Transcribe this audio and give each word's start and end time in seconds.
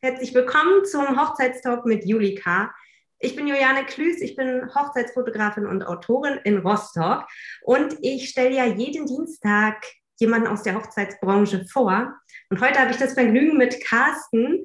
Herzlich 0.00 0.32
willkommen 0.32 0.84
zum 0.84 1.20
Hochzeitstalk 1.20 1.84
mit 1.84 2.04
Julika. 2.04 2.72
Ich 3.18 3.34
bin 3.34 3.48
Juliane 3.48 3.84
Klüß, 3.84 4.20
ich 4.20 4.36
bin 4.36 4.72
Hochzeitsfotografin 4.72 5.66
und 5.66 5.82
Autorin 5.82 6.38
in 6.44 6.58
Rostock 6.58 7.26
und 7.62 7.96
ich 8.00 8.28
stelle 8.28 8.54
ja 8.54 8.64
jeden 8.64 9.06
Dienstag 9.06 9.84
jemanden 10.20 10.46
aus 10.46 10.62
der 10.62 10.76
Hochzeitsbranche 10.76 11.64
vor. 11.64 12.14
Und 12.48 12.60
heute 12.60 12.78
habe 12.78 12.92
ich 12.92 12.96
das 12.96 13.14
Vergnügen 13.14 13.56
mit 13.56 13.84
Carsten. 13.84 14.62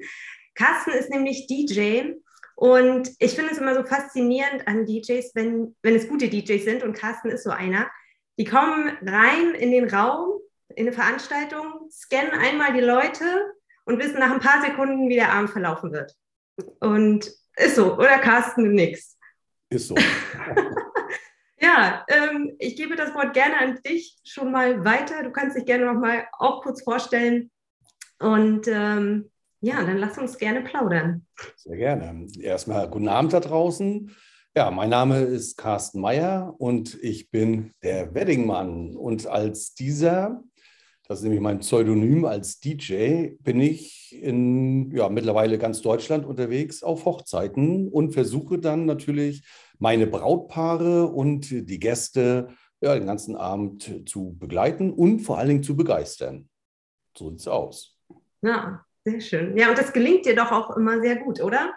Carsten 0.54 0.92
ist 0.92 1.10
nämlich 1.10 1.48
DJ 1.48 2.12
und 2.54 3.10
ich 3.18 3.32
finde 3.34 3.50
es 3.50 3.58
immer 3.58 3.74
so 3.74 3.82
faszinierend 3.82 4.68
an 4.68 4.86
DJs, 4.86 5.32
wenn, 5.34 5.74
wenn 5.82 5.96
es 5.96 6.06
gute 6.06 6.28
DJs 6.28 6.62
sind 6.62 6.84
und 6.84 6.96
Carsten 6.96 7.30
ist 7.30 7.42
so 7.42 7.50
einer. 7.50 7.90
Die 8.38 8.44
kommen 8.44 8.96
rein 9.04 9.56
in 9.56 9.72
den 9.72 9.90
Raum, 9.90 10.38
in 10.76 10.86
eine 10.86 10.94
Veranstaltung, 10.94 11.90
scannen 11.90 12.34
einmal 12.34 12.72
die 12.72 12.82
Leute 12.82 13.24
und 13.84 13.98
wissen 13.98 14.18
nach 14.18 14.30
ein 14.30 14.40
paar 14.40 14.62
Sekunden, 14.62 15.08
wie 15.08 15.16
der 15.16 15.32
Abend 15.32 15.50
verlaufen 15.50 15.92
wird. 15.92 16.14
Und 16.80 17.30
ist 17.56 17.76
so, 17.76 17.94
oder 17.94 18.18
Carsten, 18.18 18.72
nix. 18.72 19.16
Ist 19.70 19.88
so. 19.88 19.94
ja, 21.60 22.04
ähm, 22.08 22.54
ich 22.58 22.76
gebe 22.76 22.96
das 22.96 23.14
Wort 23.14 23.34
gerne 23.34 23.58
an 23.58 23.80
dich 23.82 24.16
schon 24.24 24.50
mal 24.50 24.84
weiter. 24.84 25.22
Du 25.22 25.30
kannst 25.30 25.56
dich 25.56 25.64
gerne 25.64 25.86
noch 25.86 26.00
mal 26.00 26.26
auch 26.38 26.62
kurz 26.62 26.82
vorstellen. 26.82 27.50
Und 28.18 28.66
ähm, 28.68 29.30
ja, 29.60 29.82
dann 29.82 29.98
lass 29.98 30.18
uns 30.18 30.38
gerne 30.38 30.62
plaudern. 30.62 31.26
Sehr 31.56 31.76
gerne. 31.76 32.26
Erstmal 32.38 32.88
guten 32.88 33.08
Abend 33.08 33.32
da 33.32 33.40
draußen. 33.40 34.14
Ja, 34.56 34.70
mein 34.70 34.90
Name 34.90 35.20
ist 35.20 35.56
Carsten 35.56 36.00
Meyer 36.00 36.54
und 36.58 36.96
ich 37.02 37.30
bin 37.30 37.72
der 37.82 38.14
Weddingmann. 38.14 38.94
Und 38.94 39.26
als 39.26 39.74
dieser 39.74 40.44
das 41.06 41.18
ist 41.18 41.24
nämlich 41.24 41.40
mein 41.40 41.58
Pseudonym 41.58 42.24
als 42.24 42.60
DJ, 42.60 43.36
bin 43.40 43.60
ich 43.60 44.16
in 44.22 44.90
ja, 44.94 45.08
mittlerweile 45.10 45.58
ganz 45.58 45.82
Deutschland 45.82 46.24
unterwegs 46.24 46.82
auf 46.82 47.04
Hochzeiten 47.04 47.88
und 47.88 48.12
versuche 48.12 48.58
dann 48.58 48.86
natürlich 48.86 49.44
meine 49.78 50.06
Brautpaare 50.06 51.06
und 51.06 51.50
die 51.50 51.78
Gäste 51.78 52.48
ja, 52.80 52.94
den 52.94 53.06
ganzen 53.06 53.36
Abend 53.36 54.08
zu 54.08 54.34
begleiten 54.38 54.92
und 54.92 55.20
vor 55.20 55.38
allen 55.38 55.48
Dingen 55.48 55.62
zu 55.62 55.76
begeistern. 55.76 56.48
So 57.16 57.30
sieht 57.30 57.40
es 57.40 57.48
aus. 57.48 57.98
Ja, 58.42 58.84
sehr 59.04 59.20
schön. 59.20 59.56
Ja, 59.58 59.68
und 59.70 59.78
das 59.78 59.92
gelingt 59.92 60.24
dir 60.24 60.34
doch 60.34 60.52
auch 60.52 60.76
immer 60.76 61.00
sehr 61.00 61.16
gut, 61.16 61.40
oder? 61.42 61.74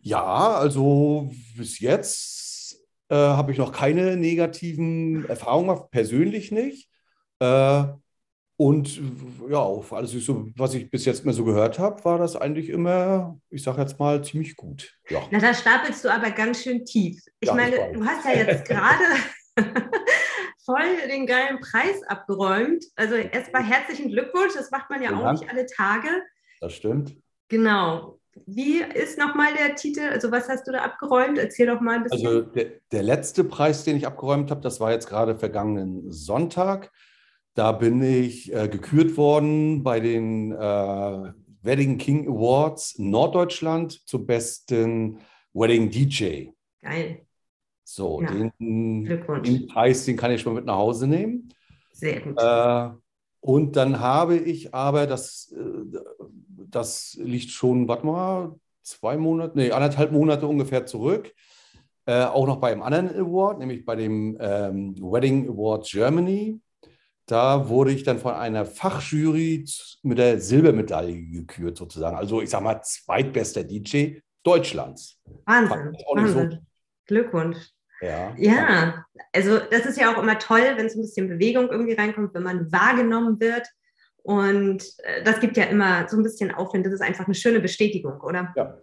Ja, 0.00 0.54
also 0.54 1.30
bis 1.56 1.80
jetzt 1.80 2.82
äh, 3.08 3.14
habe 3.14 3.52
ich 3.52 3.58
noch 3.58 3.72
keine 3.72 4.16
negativen 4.16 5.26
Erfahrungen 5.26 5.78
persönlich 5.90 6.50
nicht. 6.50 6.88
Äh, 7.40 7.84
und 8.60 9.00
ja, 9.48 9.58
auf 9.58 9.92
alles, 9.92 10.10
so, 10.10 10.48
was 10.56 10.74
ich 10.74 10.90
bis 10.90 11.04
jetzt 11.04 11.24
mal 11.24 11.32
so 11.32 11.44
gehört 11.44 11.78
habe, 11.78 12.04
war 12.04 12.18
das 12.18 12.34
eigentlich 12.34 12.70
immer, 12.70 13.38
ich 13.50 13.62
sage 13.62 13.80
jetzt 13.80 14.00
mal, 14.00 14.22
ziemlich 14.24 14.56
gut. 14.56 14.98
Ja. 15.08 15.22
Na, 15.30 15.38
da 15.38 15.54
stapelst 15.54 16.04
du 16.04 16.12
aber 16.12 16.32
ganz 16.32 16.64
schön 16.64 16.84
tief. 16.84 17.22
Ich 17.38 17.48
ja, 17.48 17.54
meine, 17.54 17.76
ich 17.76 17.92
du 17.92 18.04
hast 18.04 18.24
ja 18.24 18.32
jetzt 18.32 18.68
gerade 18.68 19.04
voll 20.66 21.08
den 21.08 21.26
geilen 21.26 21.60
Preis 21.60 22.02
abgeräumt. 22.08 22.84
Also 22.96 23.14
erstmal 23.14 23.62
herzlichen 23.62 24.10
Glückwunsch, 24.10 24.54
das 24.54 24.72
macht 24.72 24.90
man 24.90 25.02
ja 25.02 25.10
Vielen 25.10 25.20
auch 25.20 25.24
Dank. 25.26 25.40
nicht 25.40 25.50
alle 25.52 25.66
Tage. 25.66 26.08
Das 26.60 26.74
stimmt. 26.74 27.16
Genau. 27.46 28.18
Wie 28.46 28.82
ist 28.82 29.20
nochmal 29.20 29.54
der 29.54 29.76
Titel? 29.76 30.00
Also 30.00 30.32
was 30.32 30.48
hast 30.48 30.66
du 30.66 30.72
da 30.72 30.80
abgeräumt? 30.80 31.38
Erzähl 31.38 31.68
doch 31.68 31.80
mal 31.80 31.94
ein 31.98 32.02
bisschen. 32.02 32.26
Also 32.26 32.40
der, 32.40 32.72
der 32.90 33.04
letzte 33.04 33.44
Preis, 33.44 33.84
den 33.84 33.96
ich 33.96 34.06
abgeräumt 34.06 34.50
habe, 34.50 34.62
das 34.62 34.80
war 34.80 34.90
jetzt 34.90 35.08
gerade 35.08 35.36
vergangenen 35.36 36.10
Sonntag. 36.10 36.90
Da 37.58 37.72
bin 37.72 38.00
ich 38.04 38.54
äh, 38.54 38.68
gekürt 38.68 39.16
worden 39.16 39.82
bei 39.82 39.98
den 39.98 40.52
äh, 40.52 41.32
Wedding 41.62 41.98
King 41.98 42.28
Awards 42.28 43.00
Norddeutschland 43.00 44.06
zum 44.06 44.26
besten 44.26 45.18
Wedding 45.52 45.90
DJ. 45.90 46.50
Geil. 46.80 47.26
So, 47.82 48.22
ja. 48.22 48.30
den, 48.30 48.52
den, 48.60 49.66
Preis, 49.66 50.04
den 50.04 50.16
kann 50.16 50.30
ich 50.30 50.40
schon 50.40 50.54
mit 50.54 50.66
nach 50.66 50.76
Hause 50.76 51.08
nehmen. 51.08 51.48
Sehr 51.90 52.20
gut. 52.20 52.40
Äh, 52.40 52.90
und 53.40 53.74
dann 53.74 53.98
habe 53.98 54.36
ich 54.36 54.72
aber, 54.72 55.08
das, 55.08 55.52
äh, 55.52 55.98
das 56.70 57.18
liegt 57.20 57.50
schon, 57.50 57.88
warte 57.88 58.06
mal, 58.06 58.54
zwei 58.82 59.16
Monate, 59.16 59.58
nee, 59.58 59.72
anderthalb 59.72 60.12
Monate 60.12 60.46
ungefähr 60.46 60.86
zurück, 60.86 61.34
äh, 62.06 62.22
auch 62.22 62.46
noch 62.46 62.60
bei 62.60 62.70
einem 62.70 62.82
anderen 62.82 63.08
Award, 63.16 63.58
nämlich 63.58 63.84
bei 63.84 63.96
dem 63.96 64.38
ähm, 64.40 64.94
Wedding 65.00 65.48
Award 65.48 65.88
Germany. 65.88 66.60
Da 67.28 67.68
wurde 67.68 67.92
ich 67.92 68.04
dann 68.04 68.18
von 68.18 68.32
einer 68.32 68.64
Fachjury 68.64 69.64
mit 70.02 70.16
der 70.16 70.40
Silbermedaille 70.40 71.26
gekürt, 71.26 71.76
sozusagen. 71.76 72.16
Also 72.16 72.40
ich 72.40 72.48
sage 72.48 72.64
mal, 72.64 72.80
zweitbester 72.82 73.64
DJ 73.64 74.20
Deutschlands. 74.42 75.20
Wahnsinn. 75.44 75.92
Wahnsinn. 76.14 76.50
So. 76.52 76.58
Glückwunsch. 77.06 77.58
Ja. 78.00 78.32
ja, 78.38 79.04
also 79.32 79.58
das 79.58 79.84
ist 79.84 79.98
ja 79.98 80.14
auch 80.14 80.22
immer 80.22 80.38
toll, 80.38 80.62
wenn 80.76 80.86
es 80.86 80.94
ein 80.94 81.02
bisschen 81.02 81.28
Bewegung 81.28 81.68
irgendwie 81.68 81.94
reinkommt, 81.94 82.32
wenn 82.32 82.44
man 82.44 82.72
wahrgenommen 82.72 83.38
wird. 83.40 83.68
Und 84.22 84.84
äh, 85.02 85.22
das 85.22 85.40
gibt 85.40 85.56
ja 85.56 85.64
immer 85.64 86.08
so 86.08 86.16
ein 86.16 86.22
bisschen 86.22 86.50
Aufwind. 86.54 86.86
Das 86.86 86.94
ist 86.94 87.02
einfach 87.02 87.26
eine 87.26 87.34
schöne 87.34 87.60
Bestätigung, 87.60 88.20
oder? 88.20 88.54
Ja. 88.56 88.78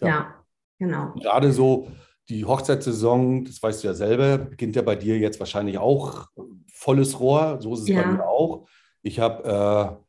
Ja, 0.00 0.06
ja 0.06 0.44
genau. 0.78 1.14
Gerade 1.14 1.50
so 1.50 1.88
die 2.28 2.44
Hochzeitssaison, 2.44 3.44
das 3.44 3.62
weißt 3.62 3.82
du 3.82 3.88
ja 3.88 3.94
selber, 3.94 4.38
beginnt 4.38 4.76
ja 4.76 4.82
bei 4.82 4.96
dir 4.96 5.18
jetzt 5.18 5.38
wahrscheinlich 5.38 5.78
auch 5.78 6.28
volles 6.72 7.20
Rohr. 7.20 7.58
So 7.60 7.74
ist 7.74 7.80
es 7.80 7.88
ja. 7.88 8.02
bei 8.02 8.12
mir 8.12 8.26
auch. 8.26 8.68
Ich 9.02 9.20
habe 9.20 10.00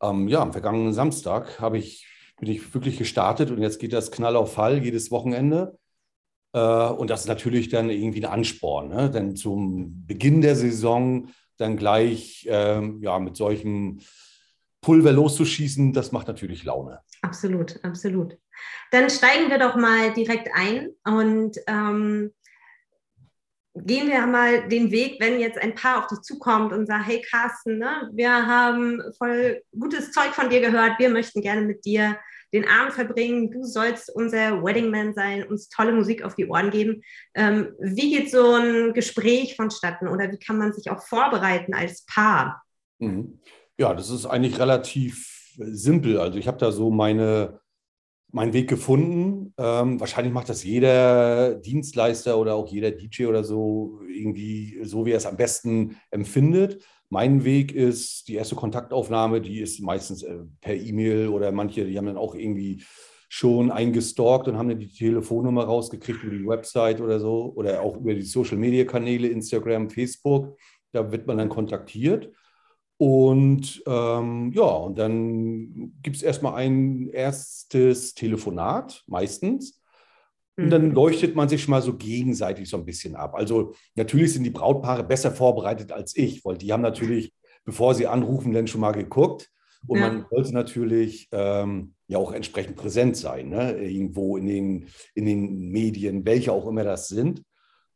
äh, 0.00 0.06
ähm, 0.06 0.28
ja, 0.28 0.40
am 0.40 0.52
vergangenen 0.52 0.92
Samstag 0.92 1.60
ich, 1.74 2.06
bin 2.38 2.50
ich 2.50 2.74
wirklich 2.74 2.98
gestartet 2.98 3.50
und 3.50 3.62
jetzt 3.62 3.78
geht 3.78 3.92
das 3.92 4.10
Knall 4.10 4.36
auf 4.36 4.52
Fall 4.52 4.82
jedes 4.82 5.10
Wochenende. 5.10 5.78
Äh, 6.52 6.58
und 6.58 7.10
das 7.10 7.20
ist 7.20 7.28
natürlich 7.28 7.68
dann 7.68 7.90
irgendwie 7.90 8.24
ein 8.24 8.32
Ansporn. 8.32 8.88
Ne? 8.88 9.10
Denn 9.10 9.36
zum 9.36 10.06
Beginn 10.06 10.40
der 10.40 10.56
Saison 10.56 11.28
dann 11.56 11.76
gleich 11.76 12.46
ähm, 12.50 13.02
ja, 13.02 13.18
mit 13.18 13.36
solchen 13.36 14.02
Pulver 14.80 15.12
loszuschießen, 15.12 15.92
das 15.92 16.12
macht 16.12 16.28
natürlich 16.28 16.64
Laune. 16.64 17.00
Absolut, 17.22 17.82
absolut. 17.82 18.38
Dann 18.90 19.10
steigen 19.10 19.50
wir 19.50 19.58
doch 19.58 19.76
mal 19.76 20.12
direkt 20.12 20.48
ein 20.54 20.90
und 21.04 21.56
ähm, 21.66 22.32
gehen 23.74 24.08
wir 24.08 24.26
mal 24.26 24.68
den 24.68 24.90
Weg, 24.90 25.20
wenn 25.20 25.38
jetzt 25.38 25.58
ein 25.58 25.74
Paar 25.74 25.98
auf 25.98 26.06
dich 26.06 26.20
zukommt 26.20 26.72
und 26.72 26.86
sagt, 26.86 27.06
hey 27.06 27.20
Carsten, 27.20 27.78
ne, 27.78 28.10
wir 28.12 28.30
haben 28.30 29.02
voll 29.18 29.62
gutes 29.78 30.12
Zeug 30.12 30.32
von 30.32 30.48
dir 30.48 30.60
gehört, 30.60 30.98
wir 30.98 31.10
möchten 31.10 31.42
gerne 31.42 31.62
mit 31.62 31.84
dir 31.84 32.18
den 32.52 32.66
Abend 32.66 32.94
verbringen, 32.94 33.50
du 33.50 33.64
sollst 33.64 34.14
unser 34.14 34.62
Weddingman 34.62 35.14
sein, 35.14 35.44
uns 35.44 35.68
tolle 35.68 35.92
Musik 35.92 36.22
auf 36.22 36.36
die 36.36 36.46
Ohren 36.46 36.70
geben. 36.70 37.02
Ähm, 37.34 37.74
wie 37.78 38.16
geht 38.16 38.30
so 38.30 38.54
ein 38.54 38.94
Gespräch 38.94 39.56
vonstatten 39.56 40.08
oder 40.08 40.30
wie 40.30 40.38
kann 40.38 40.56
man 40.56 40.72
sich 40.72 40.90
auch 40.90 41.02
vorbereiten 41.02 41.74
als 41.74 42.06
Paar? 42.06 42.62
Mhm. 42.98 43.40
Ja, 43.78 43.92
das 43.92 44.08
ist 44.10 44.24
eigentlich 44.26 44.58
relativ 44.58 45.54
simpel. 45.58 46.18
Also 46.18 46.38
ich 46.38 46.48
habe 46.48 46.58
da 46.58 46.72
so 46.72 46.90
meine, 46.90 47.60
meinen 48.32 48.52
Weg 48.52 48.68
gefunden. 48.68 49.54
Ähm, 49.58 50.00
wahrscheinlich 50.00 50.32
macht 50.32 50.48
das 50.48 50.64
jeder 50.64 51.54
Dienstleister 51.54 52.38
oder 52.38 52.54
auch 52.54 52.68
jeder 52.68 52.90
DJ 52.90 53.26
oder 53.26 53.44
so 53.44 54.00
irgendwie 54.08 54.80
so, 54.82 55.06
wie 55.06 55.12
er 55.12 55.18
es 55.18 55.26
am 55.26 55.36
besten 55.36 55.96
empfindet. 56.10 56.84
Mein 57.08 57.44
Weg 57.44 57.72
ist 57.72 58.28
die 58.28 58.34
erste 58.34 58.56
Kontaktaufnahme, 58.56 59.40
die 59.40 59.60
ist 59.60 59.80
meistens 59.80 60.22
äh, 60.22 60.38
per 60.60 60.74
E-Mail 60.74 61.28
oder 61.28 61.52
manche, 61.52 61.84
die 61.84 61.96
haben 61.96 62.06
dann 62.06 62.16
auch 62.16 62.34
irgendwie 62.34 62.82
schon 63.28 63.70
eingestalkt 63.70 64.48
und 64.48 64.56
haben 64.56 64.68
dann 64.68 64.78
die 64.78 64.92
Telefonnummer 64.92 65.64
rausgekriegt 65.64 66.22
über 66.22 66.36
die 66.36 66.46
Website 66.46 67.00
oder 67.00 67.20
so 67.20 67.52
oder 67.56 67.80
auch 67.80 67.96
über 67.96 68.14
die 68.14 68.22
Social-Media-Kanäle, 68.22 69.28
Instagram, 69.28 69.90
Facebook. 69.90 70.56
Da 70.92 71.10
wird 71.10 71.26
man 71.26 71.38
dann 71.38 71.48
kontaktiert. 71.48 72.30
Und 72.98 73.82
ähm, 73.86 74.52
ja, 74.54 74.64
und 74.64 74.98
dann 74.98 75.92
gibt 76.02 76.16
es 76.16 76.22
erstmal 76.22 76.54
ein 76.54 77.08
erstes 77.08 78.14
Telefonat, 78.14 79.04
meistens. 79.06 79.80
Und 80.58 80.70
dann 80.70 80.88
mhm. 80.88 80.94
leuchtet 80.94 81.36
man 81.36 81.50
sich 81.50 81.62
schon 81.62 81.72
mal 81.72 81.82
so 81.82 81.96
gegenseitig 81.96 82.68
so 82.70 82.78
ein 82.78 82.86
bisschen 82.86 83.14
ab. 83.14 83.34
Also 83.34 83.74
natürlich 83.94 84.32
sind 84.32 84.44
die 84.44 84.50
Brautpaare 84.50 85.04
besser 85.04 85.30
vorbereitet 85.30 85.92
als 85.92 86.16
ich, 86.16 86.44
weil 86.46 86.56
die 86.56 86.72
haben 86.72 86.80
natürlich, 86.80 87.34
bevor 87.64 87.94
sie 87.94 88.06
anrufen, 88.06 88.52
dann 88.52 88.66
schon 88.66 88.80
mal 88.80 88.92
geguckt. 88.92 89.50
Und 89.86 89.98
ja. 89.98 90.08
man 90.08 90.26
sollte 90.30 90.54
natürlich 90.54 91.28
ähm, 91.32 91.94
ja 92.08 92.16
auch 92.16 92.32
entsprechend 92.32 92.76
präsent 92.76 93.18
sein, 93.18 93.50
ne? 93.50 93.72
irgendwo 93.78 94.38
in 94.38 94.46
den, 94.46 94.88
in 95.14 95.26
den 95.26 95.68
Medien, 95.68 96.24
welche 96.24 96.52
auch 96.52 96.66
immer 96.66 96.84
das 96.84 97.08
sind. 97.08 97.42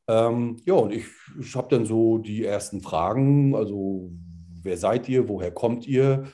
Ähm, 0.06 0.56
ja, 0.67 0.75
und 0.75 0.93
ich, 0.93 1.06
ich 1.41 1.55
habe 1.56 1.75
dann 1.75 1.87
so 1.87 2.19
die 2.19 2.44
ersten 2.44 2.82
Fragen, 2.82 3.55
also 3.55 4.12
wer 4.62 4.76
seid 4.76 5.08
ihr, 5.08 5.28
woher 5.28 5.50
kommt 5.50 5.86
ihr, 5.86 6.24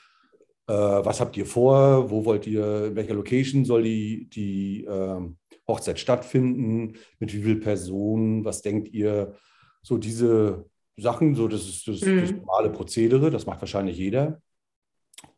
äh, 0.68 0.72
was 0.72 1.20
habt 1.20 1.36
ihr 1.36 1.46
vor, 1.46 2.10
wo 2.10 2.24
wollt 2.24 2.46
ihr, 2.46 2.86
in 2.86 2.96
welcher 2.96 3.14
Location 3.14 3.64
soll 3.64 3.84
die, 3.84 4.28
die 4.28 4.84
äh, 4.84 5.20
Hochzeit 5.68 5.98
stattfinden, 5.98 6.94
mit 7.18 7.32
wie 7.32 7.42
vielen 7.42 7.60
Personen, 7.60 8.44
was 8.44 8.62
denkt 8.62 8.88
ihr, 8.88 9.34
so 9.82 9.98
diese 9.98 10.64
Sachen, 10.96 11.34
so 11.34 11.48
das 11.48 11.68
ist 11.68 11.86
das, 11.86 12.00
mhm. 12.00 12.20
das 12.20 12.32
normale 12.32 12.70
Prozedere, 12.70 13.30
das 13.30 13.46
macht 13.46 13.60
wahrscheinlich 13.60 13.96
jeder. 13.96 14.40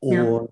Und 0.01 0.15
ja. 0.15 0.49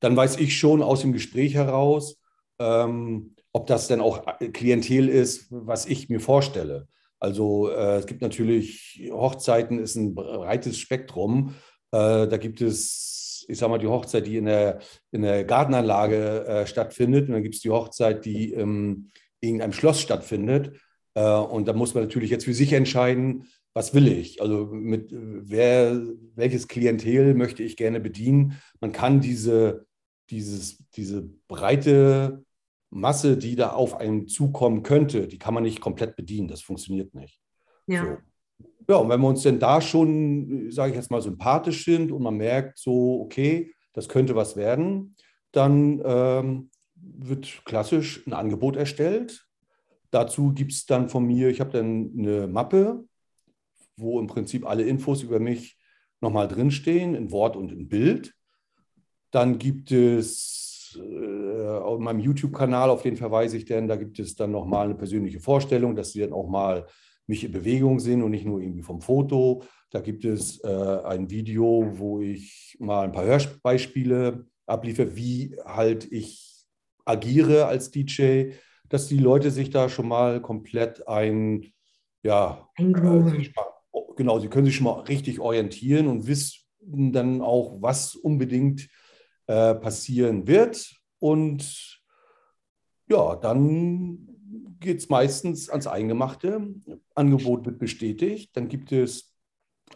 dann 0.00 0.16
weiß 0.16 0.38
ich 0.38 0.58
schon 0.58 0.82
aus 0.82 1.00
dem 1.02 1.12
Gespräch 1.12 1.54
heraus, 1.54 2.20
ähm, 2.58 3.34
ob 3.52 3.66
das 3.66 3.88
denn 3.88 4.00
auch 4.00 4.24
Klientel 4.52 5.08
ist, 5.08 5.48
was 5.50 5.86
ich 5.86 6.08
mir 6.08 6.20
vorstelle. 6.20 6.88
Also 7.20 7.70
äh, 7.70 7.96
es 7.96 8.06
gibt 8.06 8.22
natürlich, 8.22 9.10
Hochzeiten 9.10 9.78
ist 9.78 9.96
ein 9.96 10.14
breites 10.14 10.78
Spektrum. 10.78 11.54
Äh, 11.92 12.28
da 12.28 12.36
gibt 12.36 12.60
es, 12.60 13.44
ich 13.48 13.58
sage 13.58 13.70
mal, 13.70 13.78
die 13.78 13.86
Hochzeit, 13.86 14.26
die 14.26 14.36
in 14.36 14.46
der, 14.46 14.80
in 15.10 15.22
der 15.22 15.44
Gartenanlage 15.44 16.46
äh, 16.46 16.66
stattfindet. 16.66 17.28
Und 17.28 17.34
dann 17.34 17.42
gibt 17.42 17.54
es 17.54 17.60
die 17.60 17.70
Hochzeit, 17.70 18.24
die 18.24 18.52
in 18.52 19.10
irgendeinem 19.40 19.72
Schloss 19.72 20.00
stattfindet. 20.00 20.78
Äh, 21.14 21.22
und 21.22 21.66
da 21.68 21.72
muss 21.72 21.94
man 21.94 22.04
natürlich 22.04 22.30
jetzt 22.30 22.44
für 22.44 22.54
sich 22.54 22.72
entscheiden, 22.72 23.48
was 23.74 23.94
will 23.94 24.08
ich? 24.08 24.42
Also 24.42 24.66
mit 24.66 25.10
wer, 25.12 26.02
welches 26.34 26.68
Klientel 26.68 27.34
möchte 27.34 27.62
ich 27.62 27.76
gerne 27.76 28.00
bedienen? 28.00 28.60
Man 28.80 28.92
kann 28.92 29.20
diese, 29.20 29.86
dieses, 30.30 30.84
diese 30.96 31.22
breite 31.46 32.44
Masse, 32.90 33.36
die 33.36 33.54
da 33.54 33.70
auf 33.70 33.96
einen 33.96 34.26
zukommen 34.28 34.82
könnte, 34.82 35.28
die 35.28 35.38
kann 35.38 35.54
man 35.54 35.62
nicht 35.62 35.80
komplett 35.80 36.16
bedienen. 36.16 36.48
Das 36.48 36.62
funktioniert 36.62 37.14
nicht. 37.14 37.40
Ja. 37.86 38.04
So. 38.04 38.16
Ja, 38.90 38.96
und 38.96 39.10
wenn 39.10 39.20
wir 39.20 39.28
uns 39.28 39.42
denn 39.42 39.58
da 39.58 39.82
schon, 39.82 40.70
sage 40.70 40.90
ich 40.90 40.96
jetzt 40.96 41.10
mal, 41.10 41.20
sympathisch 41.20 41.84
sind 41.84 42.10
und 42.10 42.22
man 42.22 42.36
merkt 42.36 42.78
so, 42.78 43.20
okay, 43.20 43.74
das 43.92 44.08
könnte 44.08 44.34
was 44.34 44.56
werden, 44.56 45.14
dann 45.52 46.00
ähm, 46.04 46.70
wird 46.94 47.62
klassisch 47.66 48.26
ein 48.26 48.32
Angebot 48.32 48.76
erstellt. 48.76 49.46
Dazu 50.10 50.54
gibt 50.54 50.72
es 50.72 50.86
dann 50.86 51.10
von 51.10 51.26
mir, 51.26 51.50
ich 51.50 51.60
habe 51.60 51.70
dann 51.70 52.14
eine 52.16 52.46
Mappe, 52.46 53.04
wo 53.96 54.20
im 54.20 54.26
Prinzip 54.26 54.66
alle 54.66 54.84
Infos 54.84 55.22
über 55.22 55.38
mich 55.38 55.76
nochmal 56.22 56.48
drinstehen, 56.48 57.14
in 57.14 57.30
Wort 57.30 57.56
und 57.56 57.70
in 57.70 57.88
Bild. 57.88 58.34
Dann 59.30 59.58
gibt 59.58 59.92
es 59.92 60.98
äh, 60.98 61.66
auf 61.66 62.00
meinem 62.00 62.20
YouTube-Kanal, 62.20 62.88
auf 62.88 63.02
den 63.02 63.18
verweise 63.18 63.58
ich 63.58 63.66
denn, 63.66 63.86
da 63.86 63.96
gibt 63.96 64.18
es 64.18 64.34
dann 64.34 64.50
nochmal 64.50 64.86
eine 64.86 64.94
persönliche 64.94 65.40
Vorstellung, 65.40 65.94
dass 65.94 66.12
Sie 66.12 66.20
dann 66.20 66.32
auch 66.32 66.48
mal 66.48 66.86
mich 67.28 67.44
in 67.44 67.52
Bewegung 67.52 68.00
sehen 68.00 68.22
und 68.22 68.30
nicht 68.30 68.46
nur 68.46 68.60
irgendwie 68.60 68.82
vom 68.82 69.00
Foto. 69.00 69.62
Da 69.90 70.00
gibt 70.00 70.24
es 70.24 70.62
äh, 70.64 71.00
ein 71.04 71.30
Video, 71.30 71.92
wo 71.94 72.20
ich 72.20 72.76
mal 72.80 73.04
ein 73.04 73.12
paar 73.12 73.24
Hörbeispiele 73.24 74.46
abliefere, 74.66 75.14
wie 75.16 75.56
halt 75.64 76.10
ich 76.10 76.66
agiere 77.04 77.66
als 77.66 77.90
DJ, 77.90 78.52
dass 78.88 79.06
die 79.06 79.18
Leute 79.18 79.50
sich 79.50 79.70
da 79.70 79.88
schon 79.88 80.08
mal 80.08 80.42
komplett 80.42 81.06
ein, 81.06 81.72
ja, 82.22 82.68
äh, 83.94 84.14
genau, 84.16 84.38
sie 84.40 84.48
können 84.48 84.66
sich 84.66 84.76
schon 84.76 84.84
mal 84.84 85.00
richtig 85.00 85.40
orientieren 85.40 86.06
und 86.08 86.26
wissen 86.26 87.12
dann 87.12 87.40
auch, 87.42 87.80
was 87.80 88.14
unbedingt 88.14 88.88
äh, 89.46 89.74
passieren 89.74 90.46
wird. 90.46 90.94
Und 91.18 92.00
ja, 93.08 93.36
dann 93.36 94.27
geht 94.80 94.98
es 94.98 95.08
meistens 95.08 95.68
ans 95.68 95.86
Eingemachte. 95.86 96.74
Angebot 97.14 97.66
wird 97.66 97.78
bestätigt. 97.78 98.50
Dann 98.54 98.68
gibt 98.68 98.92
es 98.92 99.34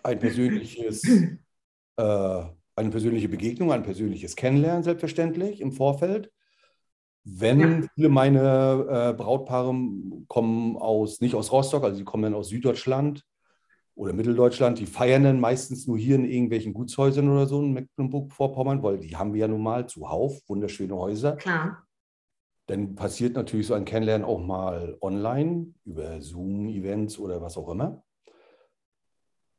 ein 0.03 0.19
persönliches, 0.19 1.03
äh, 1.97 2.43
eine 2.77 2.91
persönliche 2.91 3.29
Begegnung, 3.29 3.73
ein 3.73 3.83
persönliches 3.83 4.37
Kennenlernen, 4.37 4.83
selbstverständlich 4.83 5.61
im 5.61 5.73
Vorfeld. 5.73 6.31
Wenn 7.25 7.61
ja. 7.61 7.89
viele 7.95 8.09
meine 8.09 8.87
äh, 8.89 9.13
Brautpaare 9.13 9.75
kommen 10.27 10.77
aus, 10.77 11.21
nicht 11.21 11.35
aus 11.35 11.53
Rostock, 11.53 11.85
also 11.85 11.97
sie 11.97 12.05
kommen 12.05 12.25
dann 12.25 12.35
aus 12.35 12.49
Süddeutschland 12.49 13.25
oder 13.95 14.13
Mitteldeutschland, 14.13 14.79
die 14.79 14.87
feiern 14.87 15.23
dann 15.23 15.39
meistens 15.39 15.87
nur 15.87 15.99
hier 15.99 16.17
in 16.17 16.25
irgendwelchen 16.25 16.73
Gutshäusern 16.73 17.29
oder 17.29 17.47
so 17.47 17.61
in 17.61 17.75
Mecklenburg-Vorpommern, 17.75 18.83
weil 18.83 18.99
die 18.99 19.17
haben 19.17 19.35
wir 19.35 19.43
ja 19.43 19.49
nun 19.49 19.63
mal 19.63 19.87
zuhauf, 19.87 20.41
wunderschöne 20.49 20.97
Häuser. 20.97 21.37
Klar. 21.37 21.87
Dann 22.67 22.95
passiert 22.95 23.35
natürlich 23.35 23.67
so 23.67 23.75
ein 23.75 23.85
Kennenlernen 23.85 24.27
auch 24.27 24.39
mal 24.39 24.97
online 25.01 25.75
über 25.85 26.21
Zoom-Events 26.21 27.19
oder 27.19 27.43
was 27.43 27.57
auch 27.57 27.69
immer. 27.69 28.03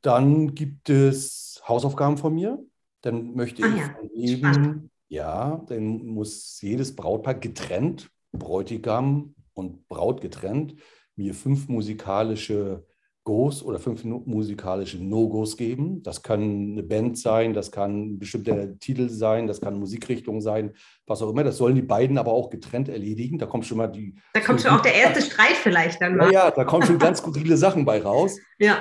Dann 0.02 0.54
gibt 0.54 0.90
es 0.90 1.62
Hausaufgaben 1.66 2.16
von 2.16 2.34
mir. 2.34 2.58
Dann 3.02 3.34
möchte 3.34 3.62
ah, 3.64 3.68
ich 3.68 3.80
ja. 3.80 4.10
eben, 4.14 4.90
ja, 5.08 5.62
dann 5.68 6.06
muss 6.06 6.60
jedes 6.60 6.96
Brautpaar 6.96 7.34
getrennt, 7.34 8.10
Bräutigam 8.32 9.34
und 9.52 9.86
Braut 9.88 10.20
getrennt, 10.20 10.74
mir 11.16 11.34
fünf 11.34 11.68
musikalische 11.68 12.86
Go's 13.24 13.62
oder 13.62 13.78
fünf 13.78 14.04
musikalische 14.04 14.98
No-Gos 14.98 15.56
geben. 15.56 16.02
Das 16.02 16.22
kann 16.22 16.72
eine 16.72 16.82
Band 16.82 17.18
sein, 17.18 17.54
das 17.54 17.72
kann 17.72 18.02
ein 18.02 18.18
bestimmter 18.18 18.78
Titel 18.78 19.08
sein, 19.08 19.46
das 19.46 19.62
kann 19.62 19.78
Musikrichtung 19.78 20.42
sein, 20.42 20.74
was 21.06 21.22
auch 21.22 21.30
immer. 21.30 21.42
Das 21.42 21.56
sollen 21.56 21.74
die 21.74 21.82
beiden 21.82 22.18
aber 22.18 22.32
auch 22.32 22.50
getrennt 22.50 22.90
erledigen. 22.90 23.38
Da 23.38 23.46
kommt 23.46 23.64
schon 23.64 23.78
mal 23.78 23.86
die. 23.86 24.14
Da 24.34 24.40
kommt 24.40 24.60
schon 24.60 24.72
auch 24.72 24.82
der 24.82 24.94
erste 24.94 25.22
Streit 25.30 25.56
vielleicht 25.56 26.02
dann 26.02 26.16
mal. 26.16 26.26
Ja, 26.26 26.46
ja 26.46 26.50
da 26.50 26.64
kommen 26.64 26.86
schon 26.86 26.98
ganz 26.98 27.18
skurrile 27.18 27.56
Sachen 27.56 27.86
bei 27.86 28.02
raus. 28.02 28.38
Ja. 28.58 28.78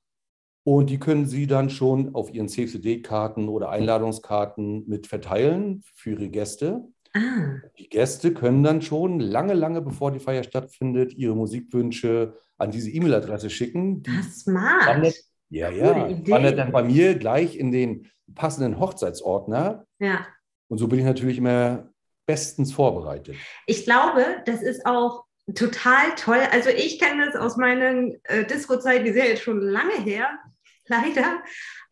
Und 0.64 0.90
die 0.90 0.98
können 0.98 1.28
Sie 1.28 1.46
dann 1.46 1.70
schon 1.70 2.16
auf 2.16 2.34
Ihren 2.34 2.50
CCD-Karten 2.50 3.50
oder 3.50 3.70
Einladungskarten 3.70 4.88
mit 4.88 5.06
verteilen 5.06 5.84
für 5.94 6.10
Ihre 6.12 6.30
Gäste. 6.30 6.88
Ah. 7.16 7.62
Die 7.80 7.88
Gäste 7.88 8.34
können 8.34 8.62
dann 8.62 8.82
schon 8.82 9.20
lange, 9.20 9.54
lange 9.54 9.82
bevor 9.82 10.12
die 10.12 10.20
Feier 10.20 10.44
stattfindet, 10.44 11.14
ihre 11.14 11.36
Musikwünsche 11.36 12.38
an 12.58 12.72
diese 12.72 12.90
E-Mail-Adresse 12.90 13.50
schicken. 13.50 14.04
Die 14.04 14.16
das 14.16 14.42
smart. 14.42 14.88
Wandert, 14.88 15.16
ja, 15.50 15.70
ja. 15.70 16.10
Wandert 16.28 16.58
dann 16.58 16.72
bei 16.74 16.84
mir 16.84 17.16
gleich 17.16 17.56
in 17.56 17.72
den 17.72 18.12
passenden 18.34 18.80
Hochzeitsordner. 18.80 19.86
Ja. 20.00 20.28
Und 20.68 20.78
so 20.78 20.88
bin 20.88 21.00
ich 21.00 21.06
natürlich 21.06 21.38
immer 21.38 21.90
bestens 22.26 22.74
vorbereitet. 22.74 23.38
Ich 23.66 23.86
glaube, 23.86 24.26
das 24.46 24.62
ist 24.62 24.86
auch 24.86 25.24
total 25.54 26.16
toll. 26.16 26.40
Also 26.52 26.70
ich 26.70 27.00
kenne 27.00 27.28
das 27.28 27.36
aus 27.36 27.56
meinen 27.56 28.20
äh, 28.24 28.46
Disco-Zeiten, 28.46 29.06
die 29.06 29.14
sind 29.14 29.26
jetzt 29.26 29.44
schon 29.44 29.62
lange 29.62 30.02
her, 30.04 30.30
leider. 30.88 31.44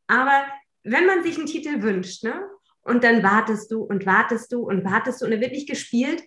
Aber 0.07 0.43
wenn 0.83 1.05
man 1.05 1.23
sich 1.23 1.37
einen 1.37 1.45
Titel 1.45 1.81
wünscht, 1.81 2.23
ne? 2.23 2.41
Und 2.83 3.03
dann 3.03 3.23
wartest 3.23 3.71
du 3.71 3.83
und 3.83 4.05
wartest 4.05 4.51
du 4.51 4.63
und 4.63 4.83
wartest 4.83 5.21
du 5.21 5.25
und 5.25 5.31
er 5.31 5.41
wird 5.41 5.53
nicht 5.53 5.69
gespielt. 5.69 6.23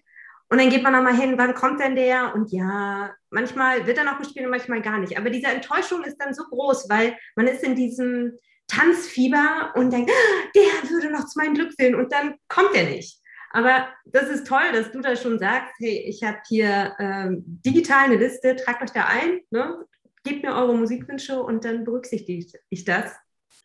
Und 0.48 0.60
dann 0.60 0.70
geht 0.70 0.82
man 0.82 0.92
nochmal 0.92 1.16
hin, 1.16 1.34
wann 1.36 1.54
kommt 1.54 1.80
denn 1.80 1.96
der? 1.96 2.34
Und 2.34 2.52
ja, 2.52 3.12
manchmal 3.30 3.86
wird 3.86 3.98
er 3.98 4.04
noch 4.04 4.18
gespielt 4.18 4.44
und 4.44 4.52
manchmal 4.52 4.80
gar 4.80 4.98
nicht. 4.98 5.18
Aber 5.18 5.28
diese 5.28 5.48
Enttäuschung 5.48 6.04
ist 6.04 6.18
dann 6.18 6.34
so 6.34 6.44
groß, 6.44 6.88
weil 6.88 7.16
man 7.34 7.48
ist 7.48 7.64
in 7.64 7.75
diesem 7.75 8.38
Tanzfieber 8.68 9.72
und 9.75 9.92
denkt, 9.92 10.10
ah, 10.10 10.48
der 10.54 10.90
würde 10.90 11.10
noch 11.10 11.26
zu 11.26 11.38
meinem 11.38 11.54
Glück 11.54 11.72
sehen 11.76 11.94
und 11.94 12.12
dann 12.12 12.36
kommt 12.48 12.75
er 12.75 12.84
nicht. 12.84 13.20
Aber 13.50 13.88
das 14.04 14.28
ist 14.28 14.46
toll, 14.46 14.72
dass 14.72 14.92
du 14.92 15.00
da 15.00 15.16
schon 15.16 15.38
sagst, 15.38 15.72
hey, 15.78 16.04
ich 16.06 16.22
habe 16.22 16.38
hier 16.48 16.94
ähm, 16.98 17.42
digital 17.64 18.04
eine 18.04 18.16
Liste, 18.16 18.56
tragt 18.56 18.82
euch 18.82 18.90
da 18.90 19.06
ein, 19.06 19.40
ne? 19.50 19.84
gebt 20.25 20.42
mir 20.42 20.54
eure 20.54 20.76
Musikwünsche 20.76 21.40
und 21.40 21.64
dann 21.64 21.84
berücksichtige 21.84 22.44
ich 22.68 22.84
das. 22.84 23.14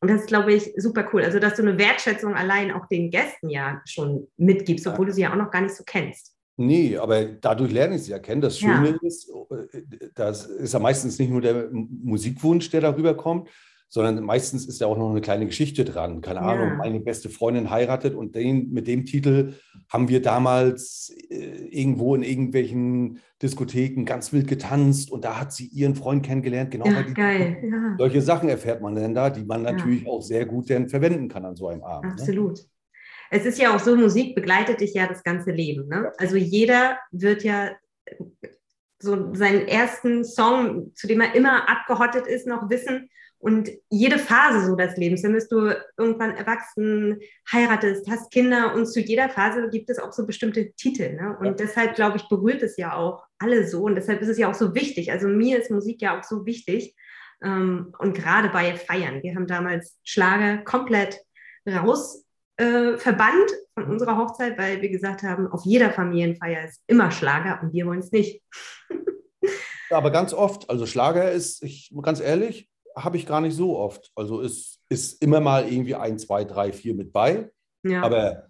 Und 0.02 0.10
das 0.10 0.22
ist, 0.22 0.28
glaube 0.28 0.54
ich, 0.54 0.74
super 0.78 1.08
cool. 1.14 1.24
Also, 1.24 1.40
dass 1.40 1.56
du 1.56 1.62
eine 1.62 1.78
Wertschätzung 1.78 2.34
allein 2.34 2.72
auch 2.72 2.88
den 2.88 3.12
Gästen 3.12 3.50
ja 3.50 3.82
schon 3.86 4.28
mitgibst, 4.38 4.88
obwohl 4.88 5.06
du 5.06 5.14
sie 5.14 5.22
ja 5.22 5.32
auch 5.32 5.38
noch 5.38 5.52
gar 5.52 5.62
nicht 5.62 5.76
so 5.76 5.84
kennst. 5.86 6.36
Nee, 6.58 6.98
aber 6.98 7.26
dadurch 7.26 7.72
lerne 7.72 7.96
ich 7.96 8.04
sie 8.04 8.12
ja 8.12 8.20
kennen. 8.20 8.42
Das 8.42 8.58
Schöne 8.58 8.90
ja. 8.90 9.08
ist, 9.08 9.32
das 10.16 10.46
ist 10.46 10.74
ja 10.74 10.80
meistens 10.80 11.18
nicht 11.20 11.30
nur 11.30 11.42
der 11.42 11.70
Musikwunsch, 11.72 12.70
der 12.72 12.82
darüber 12.82 13.16
kommt, 13.16 13.50
sondern 13.94 14.24
meistens 14.24 14.66
ist 14.66 14.80
ja 14.80 14.88
auch 14.88 14.98
noch 14.98 15.12
eine 15.12 15.20
kleine 15.20 15.46
Geschichte 15.46 15.84
dran. 15.84 16.22
Keine 16.22 16.42
Ahnung, 16.42 16.70
ja. 16.70 16.76
meine 16.76 17.02
beste 17.02 17.30
Freundin 17.30 17.70
heiratet 17.70 18.16
und 18.16 18.36
den, 18.36 18.72
mit 18.72 18.88
dem 18.88 19.06
Titel 19.06 19.56
haben 19.90 20.08
wir 20.08 20.22
damals 20.22 21.14
äh, 21.30 21.68
irgendwo 21.68 22.16
in 22.16 22.24
irgendwelchen 22.24 23.20
Diskotheken 23.42 24.06
ganz 24.06 24.32
wild 24.32 24.48
getanzt 24.48 25.12
und 25.12 25.26
da 25.26 25.42
hat 25.42 25.52
sie 25.52 25.66
ihren 25.66 25.96
Freund 25.96 26.26
kennengelernt. 26.26 26.72
Genau 26.72 26.86
ja, 26.86 27.02
geil. 27.02 27.58
Ja. 27.70 27.96
Solche 27.98 28.22
Sachen 28.22 28.48
erfährt 28.48 28.82
man 28.82 28.96
dann 28.96 29.14
da, 29.14 29.30
die 29.30 29.44
man 29.44 29.64
natürlich 29.64 30.08
auch 30.08 30.22
sehr 30.22 30.46
gut 30.46 30.70
dann 30.70 30.88
verwenden 30.88 31.28
kann 31.28 31.44
an 31.44 31.58
so 31.58 31.68
einem 31.68 31.84
Abend. 31.84 32.16
Ne? 32.16 32.22
Absolut. 32.22 32.60
Ne? 32.60 32.66
Es 33.32 33.46
ist 33.46 33.60
ja 33.60 33.76
auch 33.76 33.80
so, 33.80 33.98
Musik 33.98 34.36
begleitet 34.36 34.80
dich 34.80 34.94
ja 34.94 35.06
das 35.06 35.22
ganze 35.22 35.52
Leben. 35.52 35.90
Ne? 35.90 36.14
Also 36.18 36.38
jeder 36.38 36.98
wird 37.12 37.44
ja 37.44 37.72
so 39.00 39.34
seinen 39.34 39.68
ersten 39.68 40.24
Song, 40.24 40.96
zu 40.96 41.08
dem 41.08 41.20
er 41.20 41.36
immer 41.36 41.68
abgehottet 41.68 42.26
ist, 42.26 42.48
noch 42.48 42.70
wissen 42.70 43.10
Und 43.42 43.72
jede 43.90 44.20
Phase 44.20 44.68
so 44.68 44.76
des 44.76 44.98
Lebens, 44.98 45.24
dann 45.24 45.34
bist 45.34 45.52
du 45.52 45.76
irgendwann 45.98 46.36
erwachsen, 46.36 47.20
heiratest, 47.52 48.08
hast 48.10 48.32
Kinder 48.32 48.76
und 48.76 48.86
zu 48.86 49.00
jeder 49.00 49.30
Phase 49.30 49.68
gibt 49.70 49.90
es 49.90 49.98
auch 49.98 50.14
so 50.14 50.28
bestimmte 50.28 50.74
Titel. 50.74 51.14
Ne? 51.14 51.36
Und 51.40 51.46
ja. 51.46 51.54
deshalb, 51.54 51.96
glaube 51.96 52.18
ich, 52.18 52.30
berührt 52.30 52.62
es 52.62 52.78
ja 52.78 52.96
auch 52.96 53.26
alle 53.40 53.68
so. 53.68 53.84
Und 53.84 53.96
deshalb 53.96 54.22
ist 54.22 54.28
es 54.28 54.38
ja 54.38 54.50
auch 54.50 54.54
so 54.54 54.76
wichtig. 54.76 55.12
Also 55.12 55.28
mir 55.28 55.60
ist 55.60 55.72
Musik 55.72 56.02
ja 56.02 56.20
auch 56.20 56.24
so 56.24 56.46
wichtig. 56.46 56.96
Ähm, 57.44 57.94
und 57.98 58.14
gerade 58.14 58.50
bei 58.50 58.76
Feiern. 58.76 59.24
Wir 59.24 59.34
haben 59.36 59.48
damals 59.48 60.00
Schlager 60.04 60.60
komplett 60.60 61.20
raus 61.68 62.24
äh, 62.58 62.98
verbannt 62.98 63.52
von 63.74 63.86
unserer 63.86 64.18
Hochzeit, 64.18 64.58
weil 64.58 64.82
wir 64.82 64.90
gesagt 64.90 65.24
haben, 65.24 65.48
auf 65.48 65.66
jeder 65.66 65.92
Familienfeier 65.92 66.68
ist 66.68 66.82
immer 66.86 67.10
Schlager 67.10 67.60
und 67.64 67.74
wir 67.74 67.88
wollen 67.88 68.00
es 68.00 68.12
nicht. 68.12 68.44
ja, 69.42 69.98
aber 69.98 70.12
ganz 70.12 70.34
oft, 70.34 70.70
also 70.70 70.86
Schlager 70.86 71.32
ist, 71.32 71.64
ich, 71.64 71.92
ganz 72.04 72.20
ehrlich, 72.20 72.70
habe 72.96 73.18
ich 73.18 73.26
gar 73.26 73.42
nicht 73.42 73.56
so 73.56 73.78
oft. 73.78 74.12
Also 74.16 74.42
es 74.42 74.82
ist 74.90 75.22
immer 75.22 75.40
mal 75.40 75.72
irgendwie 75.72 75.96
ein, 75.96 76.20
zwei, 76.20 76.44
drei, 76.44 76.72
vier 76.72 76.94
mit 76.96 77.14
bei. 77.14 77.52
Ja. 77.84 78.04
Aber 78.04 78.50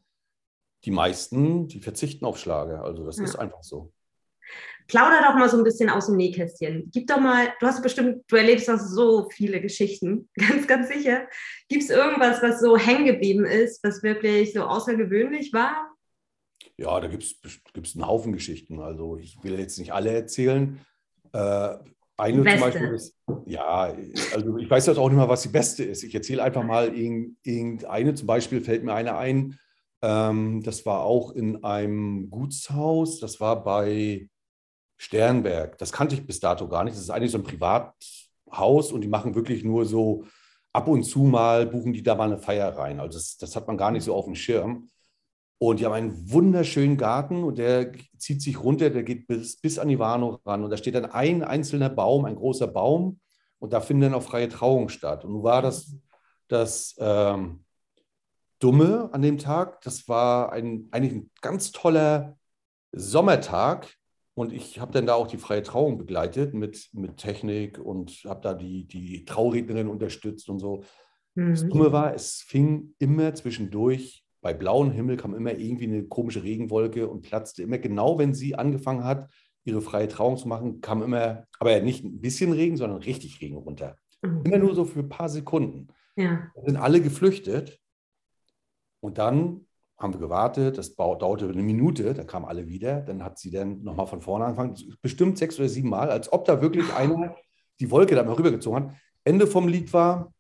die 0.84 0.92
meisten, 0.92 1.68
die 1.68 1.80
verzichten 1.80 2.26
auf 2.26 2.38
Schlager. 2.38 2.84
Also 2.84 3.06
das 3.06 3.18
ja. 3.18 3.24
ist 3.24 3.36
einfach 3.36 3.64
so. 3.64 3.94
Plauder 4.88 5.22
doch 5.22 5.36
mal 5.36 5.50
so 5.50 5.58
ein 5.58 5.64
bisschen 5.64 5.90
aus 5.90 6.08
dem 6.08 6.18
Nähkästchen. 6.18 6.90
Gib 6.92 7.08
doch 7.08 7.20
mal, 7.20 7.54
du 7.60 7.68
hast 7.68 7.82
bestimmt, 7.82 8.24
du 8.28 8.36
erlebst 8.36 8.68
doch 8.68 8.80
so 8.80 9.30
viele 9.30 9.62
Geschichten, 9.62 10.30
ganz, 10.36 10.68
ganz 10.68 10.90
sicher. 10.90 11.28
Gibt 11.70 11.84
es 11.84 11.90
irgendwas, 11.90 12.42
was 12.42 12.60
so 12.60 12.78
hängen 12.78 13.06
geblieben 13.06 13.46
ist, 13.46 13.84
was 13.84 14.04
wirklich 14.04 14.54
so 14.54 14.64
außergewöhnlich 14.64 15.54
war? 15.54 15.96
Ja, 16.78 17.00
da 17.00 17.08
gibt 17.08 17.24
es 17.24 17.96
einen 17.96 18.08
Haufen 18.08 18.34
Geschichten. 18.34 18.80
Also 18.80 19.18
ich 19.18 19.42
will 19.44 19.60
jetzt 19.60 19.78
nicht 19.78 19.94
alle 19.94 20.12
erzählen. 20.12 20.82
Äh, 21.32 21.76
eine 22.22 22.38
zum 22.38 22.60
Beispiel 22.62 22.94
ist, 22.94 23.16
ja, 23.46 23.94
also 24.34 24.58
ich 24.58 24.70
weiß 24.70 24.86
jetzt 24.86 24.98
auch 24.98 25.10
nicht 25.10 25.18
mal, 25.18 25.30
was 25.30 25.42
die 25.42 25.50
beste 25.50 25.84
ist. 25.84 26.04
Ich 26.04 26.14
erzähle 26.14 26.44
einfach 26.44 26.64
mal 26.64 26.96
irgendeine. 26.96 28.14
Zum 28.14 28.28
Beispiel 28.28 28.62
fällt 28.62 28.84
mir 28.84 28.94
eine 28.94 29.16
ein. 29.16 29.58
Ähm, 30.02 30.62
das 30.64 30.86
war 30.86 31.02
auch 31.02 31.32
in 31.32 31.64
einem 31.64 32.30
Gutshaus. 32.30 33.20
Das 33.20 33.40
war 33.40 33.64
bei 33.64 34.30
Sternberg. 34.98 35.78
Das 35.80 35.92
kannte 35.92 36.16
ich 36.16 36.26
bis 36.26 36.40
dato 36.40 36.68
gar 36.68 36.84
nicht. 36.84 36.96
Das 36.96 37.04
ist 37.04 37.10
eigentlich 37.10 37.32
so 37.32 37.40
ein 37.40 37.44
Privathaus 37.44 38.92
und 38.92 39.02
die 39.02 39.08
machen 39.08 39.36
wirklich 39.36 39.64
nur 39.64 39.86
so 39.86 40.26
ab 40.74 40.88
und 40.88 41.04
zu 41.04 41.24
mal, 41.24 41.66
buchen 41.66 41.94
die 41.94 42.04
da 42.04 42.16
mal 42.16 42.26
eine 42.26 42.38
Feier 42.38 42.78
rein. 42.78 43.00
Also 43.00 43.18
das, 43.18 43.38
das 43.38 43.56
hat 43.56 43.68
man 43.68 43.78
gar 43.78 43.92
nicht 43.92 44.04
so 44.04 44.16
auf 44.16 44.26
dem 44.26 44.36
Schirm. 44.36 44.90
Und 45.64 45.80
die 45.80 45.86
haben 45.86 45.94
einen 45.94 46.32
wunderschönen 46.32 46.98
Garten 46.98 47.44
und 47.44 47.60
der 47.60 47.92
zieht 48.18 48.42
sich 48.42 48.64
runter, 48.64 48.90
der 48.90 49.04
geht 49.04 49.28
bis, 49.28 49.62
bis 49.62 49.78
an 49.78 49.90
die 49.90 50.00
Warnow 50.00 50.40
ran. 50.44 50.64
Und 50.64 50.72
da 50.72 50.78
steht 50.78 50.96
dann 50.96 51.06
ein 51.06 51.44
einzelner 51.44 51.90
Baum, 51.90 52.26
ein 52.26 52.36
großer 52.36 52.66
Baum. 52.66 53.20
Und 53.60 53.72
da 53.72 53.80
finden 53.80 54.02
dann 54.02 54.16
auch 54.16 54.24
freie 54.24 54.50
Trauungen 54.50 54.90
statt. 54.90 55.24
Und 55.24 55.34
nun 55.34 55.44
war 55.44 55.62
das 55.62 55.96
das 56.48 56.96
ähm, 56.98 57.64
Dumme 58.58 59.10
an 59.14 59.22
dem 59.22 59.38
Tag. 59.38 59.82
Das 59.82 60.10
war 60.10 60.52
ein, 60.52 60.88
eigentlich 60.90 61.14
ein 61.14 61.32
ganz 61.42 61.72
toller 61.72 62.40
Sommertag. 62.92 63.94
Und 64.34 64.54
ich 64.54 64.80
habe 64.80 64.94
dann 64.94 65.06
da 65.06 65.14
auch 65.14 65.28
die 65.28 65.38
freie 65.38 65.62
Trauung 65.62 66.00
begleitet 66.00 66.56
mit, 66.56 66.90
mit 66.94 67.18
Technik 67.18 67.78
und 67.78 68.24
habe 68.26 68.42
da 68.42 68.56
die, 68.56 68.88
die 68.88 69.26
Traurednerin 69.26 69.90
unterstützt 69.90 70.50
und 70.50 70.58
so. 70.58 70.84
Mhm. 71.36 71.52
Das 71.52 71.68
Dumme 71.68 71.92
war, 71.92 72.16
es 72.16 72.42
fing 72.42 72.96
immer 72.98 73.36
zwischendurch, 73.36 74.21
bei 74.42 74.54
blauem 74.54 74.92
Himmel 74.92 75.18
kam 75.18 75.36
immer 75.36 75.54
irgendwie 75.54 75.86
eine 75.86 76.04
komische 76.04 76.44
Regenwolke 76.44 77.08
und 77.08 77.22
platzte 77.22 77.64
immer 77.64 77.78
genau, 77.78 78.18
wenn 78.18 78.34
sie 78.34 78.56
angefangen 78.56 79.04
hat, 79.04 79.30
ihre 79.64 79.82
freie 79.82 80.08
Trauung 80.08 80.38
zu 80.38 80.48
machen, 80.48 80.82
kam 80.82 81.04
immer, 81.04 81.46
aber 81.60 81.80
nicht 81.82 82.04
ein 82.04 82.20
bisschen 82.20 82.52
Regen, 82.52 82.78
sondern 82.78 83.00
richtig 83.00 83.40
Regen 83.42 83.58
runter. 83.58 83.96
Mhm. 84.24 84.42
Immer 84.44 84.58
nur 84.58 84.76
so 84.76 84.86
für 84.86 85.02
ein 85.02 85.10
paar 85.10 85.30
Sekunden. 85.30 85.88
Ja. 86.16 86.52
Dann 86.56 86.66
sind 86.66 86.78
alle 86.78 87.02
geflüchtet 87.02 87.80
und 89.00 89.18
dann 89.18 89.68
haben 89.98 90.14
wir 90.14 90.20
gewartet, 90.20 90.80
das 90.80 90.96
dauerte 90.96 91.48
eine 91.48 91.62
Minute, 91.62 92.16
dann 92.16 92.26
kamen 92.26 92.48
alle 92.48 92.68
wieder, 92.68 93.02
dann 93.02 93.24
hat 93.24 93.38
sie 93.38 93.52
dann 93.52 93.84
nochmal 93.84 94.08
von 94.08 94.22
vorne 94.22 94.46
angefangen, 94.46 94.76
bestimmt 95.02 95.38
sechs 95.38 95.60
oder 95.60 95.70
sieben 95.70 95.90
Mal, 95.90 96.10
als 96.10 96.34
ob 96.34 96.46
da 96.46 96.62
wirklich 96.62 96.92
einer 96.96 97.36
die 97.80 97.92
Wolke 97.92 98.16
da 98.16 98.24
mal 98.24 98.34
rübergezogen 98.34 98.86
hat. 98.86 98.96
Ende 99.24 99.46
vom 99.46 99.68
Lied 99.68 99.94
war, 99.94 100.34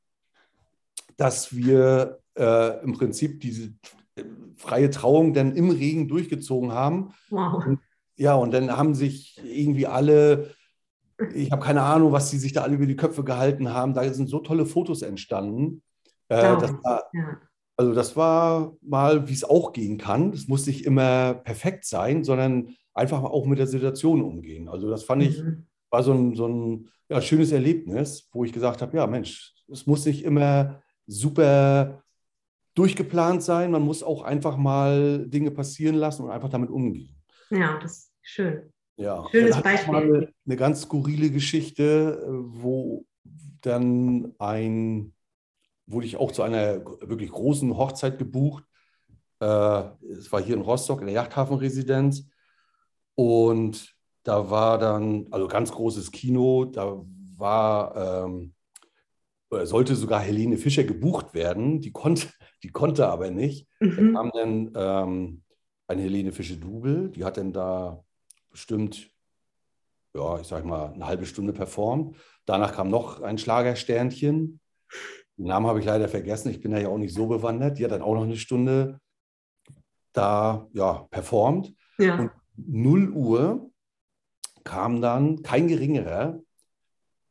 dass 1.17 1.55
wir 1.55 2.20
äh, 2.37 2.83
im 2.83 2.93
Prinzip 2.93 3.41
diese 3.41 3.73
äh, 4.15 4.23
freie 4.55 4.89
Trauung 4.89 5.33
dann 5.33 5.55
im 5.55 5.69
Regen 5.69 6.07
durchgezogen 6.07 6.71
haben. 6.71 7.13
Wow. 7.29 7.65
Und, 7.65 7.79
ja, 8.15 8.35
und 8.35 8.51
dann 8.53 8.75
haben 8.75 8.93
sich 8.93 9.41
irgendwie 9.43 9.87
alle, 9.87 10.53
ich 11.33 11.51
habe 11.51 11.63
keine 11.63 11.81
Ahnung, 11.81 12.11
was 12.11 12.29
sie 12.29 12.37
sich 12.37 12.53
da 12.53 12.61
alle 12.61 12.75
über 12.75 12.85
die 12.85 12.95
Köpfe 12.95 13.23
gehalten 13.23 13.73
haben. 13.73 13.93
Da 13.93 14.11
sind 14.13 14.29
so 14.29 14.39
tolle 14.39 14.65
Fotos 14.65 15.01
entstanden. 15.01 15.81
Äh, 16.29 16.43
war, 16.43 17.09
ja 17.13 17.37
also 17.81 17.95
das 17.95 18.15
war 18.15 18.77
mal, 18.81 19.27
wie 19.27 19.33
es 19.33 19.43
auch 19.43 19.73
gehen 19.73 19.97
kann. 19.97 20.33
Es 20.33 20.47
muss 20.47 20.67
nicht 20.67 20.85
immer 20.85 21.33
perfekt 21.33 21.85
sein, 21.85 22.23
sondern 22.23 22.75
einfach 22.93 23.23
auch 23.23 23.47
mit 23.47 23.57
der 23.57 23.65
Situation 23.65 24.21
umgehen. 24.21 24.69
Also 24.69 24.87
das 24.89 25.03
fand 25.03 25.23
ich, 25.23 25.41
mhm. 25.41 25.65
war 25.89 26.03
so 26.03 26.13
ein, 26.13 26.35
so 26.35 26.47
ein 26.47 26.89
ja, 27.09 27.19
schönes 27.21 27.51
Erlebnis, 27.51 28.29
wo 28.33 28.45
ich 28.45 28.53
gesagt 28.53 28.83
habe, 28.83 28.95
ja 28.95 29.07
Mensch, 29.07 29.55
es 29.67 29.87
muss 29.87 30.05
nicht 30.05 30.23
immer 30.23 30.79
super 31.07 32.03
durchgeplant 32.73 33.43
sein. 33.43 33.71
Man 33.71 33.81
muss 33.81 34.03
auch 34.03 34.23
einfach 34.23 34.57
mal 34.57 35.25
Dinge 35.27 35.51
passieren 35.51 35.95
lassen 35.95 36.23
und 36.23 36.31
einfach 36.31 36.49
damit 36.49 36.69
umgehen. 36.69 37.15
Ja, 37.49 37.77
das 37.79 37.91
ist 37.91 38.11
schön. 38.21 38.73
Ja, 38.97 39.25
Schönes 39.31 39.61
Beispiel. 39.61 39.93
Mal 39.93 40.33
eine 40.45 40.55
ganz 40.55 40.83
skurrile 40.83 41.31
Geschichte, 41.31 42.23
wo 42.27 43.05
dann 43.61 44.33
ein 44.39 45.13
wurde 45.91 46.05
ich 46.05 46.17
auch 46.17 46.31
zu 46.31 46.43
einer 46.43 46.85
wirklich 47.01 47.31
großen 47.31 47.75
Hochzeit 47.77 48.17
gebucht. 48.17 48.63
Äh, 49.39 49.83
es 50.11 50.31
war 50.31 50.41
hier 50.41 50.55
in 50.55 50.61
Rostock 50.61 51.01
in 51.01 51.07
der 51.07 51.15
Yachthafenresidenz. 51.15 52.27
Und 53.15 53.95
da 54.23 54.49
war 54.49 54.77
dann, 54.77 55.27
also 55.31 55.47
ganz 55.47 55.71
großes 55.71 56.11
Kino, 56.11 56.65
da 56.65 57.01
war, 57.37 58.25
ähm, 58.25 58.53
sollte 59.49 59.95
sogar 59.95 60.21
Helene 60.21 60.57
Fischer 60.57 60.83
gebucht 60.83 61.33
werden. 61.33 61.81
Die 61.81 61.91
konnte, 61.91 62.27
die 62.63 62.69
konnte 62.69 63.07
aber 63.07 63.31
nicht. 63.31 63.67
Mhm. 63.79 64.13
Da 64.13 64.19
kam 64.19 64.31
dann 64.33 64.71
ähm, 64.75 65.43
eine 65.87 66.01
Helene 66.01 66.31
Fischer-Double, 66.31 67.09
die 67.09 67.23
hat 67.23 67.37
dann 67.37 67.53
da 67.53 68.03
bestimmt, 68.49 69.09
ja, 70.13 70.39
ich 70.39 70.47
sag 70.47 70.65
mal, 70.65 70.93
eine 70.93 71.05
halbe 71.05 71.25
Stunde 71.25 71.53
performt. 71.53 72.17
Danach 72.45 72.73
kam 72.73 72.89
noch 72.89 73.21
ein 73.21 73.37
Schlagersternchen. 73.37 74.59
Den 75.37 75.45
Namen 75.45 75.67
habe 75.67 75.79
ich 75.79 75.85
leider 75.85 76.07
vergessen. 76.07 76.49
Ich 76.49 76.61
bin 76.61 76.71
da 76.71 76.79
ja 76.79 76.89
auch 76.89 76.97
nicht 76.97 77.13
so 77.13 77.27
bewandert. 77.27 77.77
Die 77.77 77.83
hat 77.83 77.91
dann 77.91 78.01
auch 78.01 78.13
noch 78.13 78.23
eine 78.23 78.37
Stunde 78.37 78.99
da 80.13 80.67
ja, 80.73 81.07
performt. 81.09 81.73
Ja. 81.97 82.19
Und 82.19 82.31
0 82.57 83.11
Uhr 83.11 83.71
kam 84.63 85.01
dann 85.01 85.41
kein 85.41 85.67
geringerer 85.67 86.39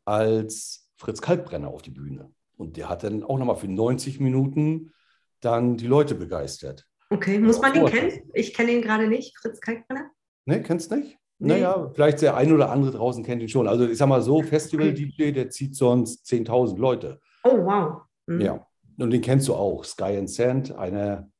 als 0.04 0.90
Fritz 0.96 1.20
Kalkbrenner 1.20 1.68
auf 1.68 1.82
die 1.82 1.90
Bühne. 1.90 2.32
Und 2.56 2.76
der 2.76 2.88
hat 2.88 3.04
dann 3.04 3.22
auch 3.22 3.38
nochmal 3.38 3.56
für 3.56 3.68
90 3.68 4.20
Minuten 4.20 4.92
dann 5.40 5.76
die 5.76 5.86
Leute 5.86 6.14
begeistert. 6.14 6.86
Okay, 7.10 7.38
muss 7.38 7.60
man 7.60 7.72
den 7.72 7.86
kennen? 7.86 8.30
Ich 8.34 8.54
kenne 8.54 8.72
ihn 8.72 8.82
gerade 8.82 9.08
nicht, 9.08 9.36
Fritz 9.38 9.60
Kalkbrenner. 9.60 10.10
Ne, 10.46 10.62
kennst 10.62 10.90
du 10.90 10.96
nicht? 10.96 11.18
Nee. 11.38 11.54
Naja, 11.54 11.90
vielleicht 11.94 12.20
der 12.20 12.36
ein 12.36 12.52
oder 12.52 12.70
andere 12.70 12.92
draußen 12.92 13.24
kennt 13.24 13.40
ihn 13.40 13.48
schon. 13.48 13.66
Also 13.66 13.88
ich 13.88 13.96
sag 13.96 14.08
mal 14.08 14.20
so, 14.20 14.42
Festival-DJ, 14.42 15.32
der 15.32 15.48
zieht 15.48 15.74
sonst 15.74 16.26
10.000 16.26 16.78
Leute. 16.78 17.18
Oh, 17.44 17.56
wow. 17.64 18.02
Mhm. 18.26 18.40
Ja, 18.42 18.66
und 18.98 19.10
den 19.10 19.22
kennst 19.22 19.48
du 19.48 19.54
auch. 19.54 19.82
Sky 19.82 20.18
and 20.18 20.28
Sand, 20.28 20.72
eine. 20.76 21.30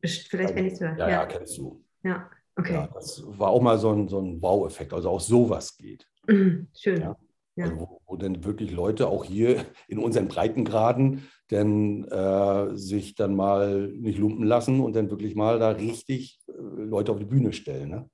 Vielleicht 0.00 0.54
kenne 0.54 0.68
ich 0.68 0.74
es 0.74 0.78
ja. 0.78 0.96
Ja, 0.96 1.08
ja, 1.08 1.26
kennst 1.26 1.58
du. 1.58 1.84
Ja, 2.04 2.30
okay. 2.56 2.74
Ja, 2.74 2.88
das 2.94 3.22
war 3.26 3.48
auch 3.50 3.60
mal 3.60 3.78
so 3.78 3.90
ein, 3.92 4.08
so 4.08 4.20
ein 4.20 4.40
Wow-Effekt, 4.40 4.92
also 4.92 5.10
auch 5.10 5.20
sowas 5.20 5.76
geht. 5.76 6.06
Mhm, 6.28 6.68
schön. 6.78 7.00
Ja. 7.00 7.16
Ja. 7.58 7.64
Also 7.64 7.80
wo, 7.80 8.00
wo 8.06 8.16
dann 8.16 8.44
wirklich 8.44 8.70
Leute 8.70 9.08
auch 9.08 9.24
hier 9.24 9.64
in 9.88 9.98
unseren 9.98 10.28
Breitengraden 10.28 11.28
dann 11.48 12.04
äh, 12.04 12.76
sich 12.76 13.14
dann 13.14 13.34
mal 13.34 13.88
nicht 13.88 14.18
lumpen 14.18 14.44
lassen 14.44 14.80
und 14.80 14.94
dann 14.94 15.10
wirklich 15.10 15.34
mal 15.34 15.58
da 15.58 15.70
richtig 15.70 16.40
äh, 16.48 16.52
Leute 16.52 17.12
auf 17.12 17.18
die 17.18 17.24
Bühne 17.24 17.52
stellen. 17.52 17.90
Ne? 17.90 18.10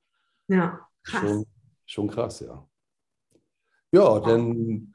Ja, 0.48 0.80
krass. 1.02 1.20
Schon, 1.20 1.46
schon 1.84 2.08
krass, 2.08 2.40
ja. 2.40 2.66
Ja, 3.92 4.18
dann 4.20 4.94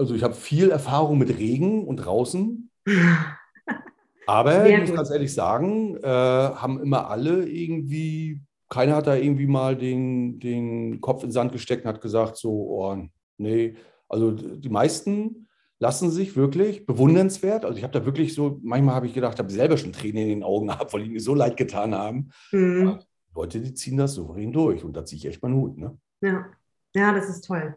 also 0.00 0.14
ich 0.14 0.22
habe 0.22 0.32
viel 0.32 0.70
Erfahrung 0.70 1.18
mit 1.18 1.38
Regen 1.38 1.86
und 1.86 1.98
draußen. 1.98 2.70
Aber 4.26 4.66
ich 4.66 4.80
muss 4.80 4.94
ganz 4.94 5.10
ehrlich 5.10 5.34
sagen, 5.34 5.96
äh, 5.96 6.06
haben 6.06 6.80
immer 6.80 7.10
alle 7.10 7.46
irgendwie, 7.46 8.40
keiner 8.70 8.96
hat 8.96 9.08
da 9.08 9.16
irgendwie 9.16 9.46
mal 9.46 9.76
den, 9.76 10.40
den 10.40 11.02
Kopf 11.02 11.22
in 11.22 11.28
den 11.28 11.34
Sand 11.34 11.52
gesteckt 11.52 11.84
und 11.84 11.90
hat 11.90 12.00
gesagt, 12.00 12.38
so, 12.38 12.50
oh, 12.50 12.96
nee. 13.40 13.76
Also 14.08 14.32
die 14.32 14.68
meisten 14.68 15.48
lassen 15.78 16.10
sich 16.10 16.36
wirklich 16.36 16.84
bewundernswert. 16.84 17.64
Also 17.64 17.78
ich 17.78 17.84
habe 17.84 17.98
da 17.98 18.04
wirklich 18.04 18.34
so, 18.34 18.58
manchmal 18.62 18.94
habe 18.96 19.06
ich 19.06 19.14
gedacht, 19.14 19.38
habe 19.38 19.50
selber 19.50 19.76
schon 19.78 19.92
Tränen 19.92 20.24
in 20.24 20.28
den 20.28 20.42
Augen 20.42 20.66
gehabt, 20.68 20.92
weil 20.92 21.04
die 21.04 21.10
mir 21.10 21.20
so 21.20 21.34
leid 21.34 21.56
getan 21.56 21.94
haben. 21.94 22.30
Mhm. 22.52 22.98
Leute, 23.34 23.60
die 23.60 23.72
ziehen 23.74 23.96
das 23.96 24.14
souverän 24.14 24.52
durch 24.52 24.84
und 24.84 24.94
da 24.96 25.04
ziehe 25.04 25.18
ich 25.18 25.26
echt 25.26 25.42
mal 25.42 25.48
einen 25.48 25.58
Hut. 25.58 25.78
Ne? 25.78 25.96
Ja. 26.20 26.46
ja, 26.94 27.14
das 27.14 27.28
ist 27.28 27.42
toll. 27.46 27.76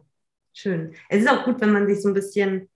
Schön. 0.51 0.93
Es 1.09 1.21
ist 1.21 1.29
auch 1.29 1.45
gut, 1.45 1.61
wenn 1.61 1.71
man 1.71 1.87
sich 1.87 2.01
so 2.01 2.09
ein 2.09 2.13
bisschen 2.13 2.69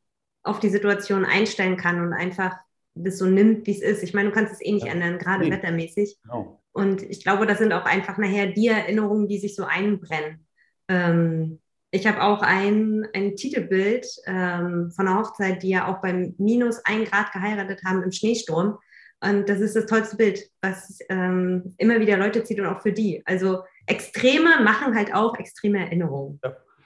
auf 0.43 0.59
die 0.59 0.69
Situation 0.69 1.25
einstellen 1.25 1.75
kann 1.77 1.99
und 2.01 2.13
einfach 2.13 2.55
das 2.95 3.17
so 3.17 3.25
nimmt, 3.25 3.67
wie 3.67 3.71
es 3.71 3.81
ist. 3.81 4.03
Ich 4.03 4.13
meine, 4.13 4.29
du 4.29 4.35
kannst 4.35 4.53
es 4.53 4.61
eh 4.61 4.71
nicht 4.71 4.85
Ja. 4.85 4.93
ändern, 4.93 5.17
gerade 5.19 5.43
Nee. 5.45 5.51
wettermäßig. 5.51 6.17
Genau. 6.23 6.61
Und 6.71 7.01
ich 7.03 7.21
glaube, 7.23 7.45
das 7.45 7.57
sind 7.57 7.73
auch 7.73 7.85
einfach 7.85 8.17
nachher 8.17 8.47
die 8.47 8.67
Erinnerungen, 8.67 9.27
die 9.27 9.39
sich 9.39 9.55
so 9.55 9.65
einbrennen. 9.65 10.45
Ähm, 10.87 11.59
ich 11.91 12.05
habe 12.05 12.21
auch 12.21 12.41
ein, 12.41 13.07
ein 13.13 13.35
Titelbild 13.35 14.05
ähm, 14.25 14.91
von 14.91 15.07
einer 15.07 15.19
Hochzeit, 15.19 15.63
die 15.63 15.69
ja 15.69 15.87
auch 15.87 16.01
beim 16.01 16.35
minus 16.37 16.83
ein 16.85 17.05
Grad 17.05 17.31
geheiratet 17.31 17.81
haben 17.85 18.03
im 18.03 18.11
Schneesturm. 18.11 18.77
Und 19.19 19.49
das 19.49 19.61
ist 19.61 19.75
das 19.75 19.85
tollste 19.87 20.15
Bild, 20.17 20.51
was 20.61 20.99
ähm, 21.09 21.73
immer 21.77 21.99
wieder 21.99 22.17
Leute 22.17 22.43
zieht 22.43 22.59
und 22.59 22.67
auch 22.67 22.81
für 22.81 22.91
die. 22.91 23.23
Also 23.25 23.63
Extreme 23.87 24.61
machen 24.63 24.95
halt 24.95 25.13
auch 25.13 25.37
extreme 25.39 25.79
Erinnerungen. 25.79 26.39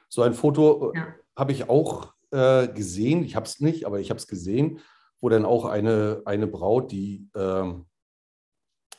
So 0.08 0.22
ein 0.22 0.34
Foto 0.34 0.94
äh, 0.94 0.98
Ja. 0.98 1.08
habe 1.36 1.52
ich 1.52 1.68
auch 1.68 2.14
äh, 2.32 2.68
gesehen. 2.68 3.24
Ich 3.24 3.36
habe 3.36 3.46
es 3.46 3.60
nicht, 3.60 3.86
aber 3.86 4.00
ich 4.00 4.10
habe 4.12 4.20
es 4.20 4.28
gesehen, 4.28 4.80
wo 5.20 5.30
dann 5.30 5.46
auch 5.46 5.66
eine, 5.66 6.22
eine 6.26 6.48
Braut, 6.48 6.92
die, 6.92 7.28
ähm, 7.36 7.86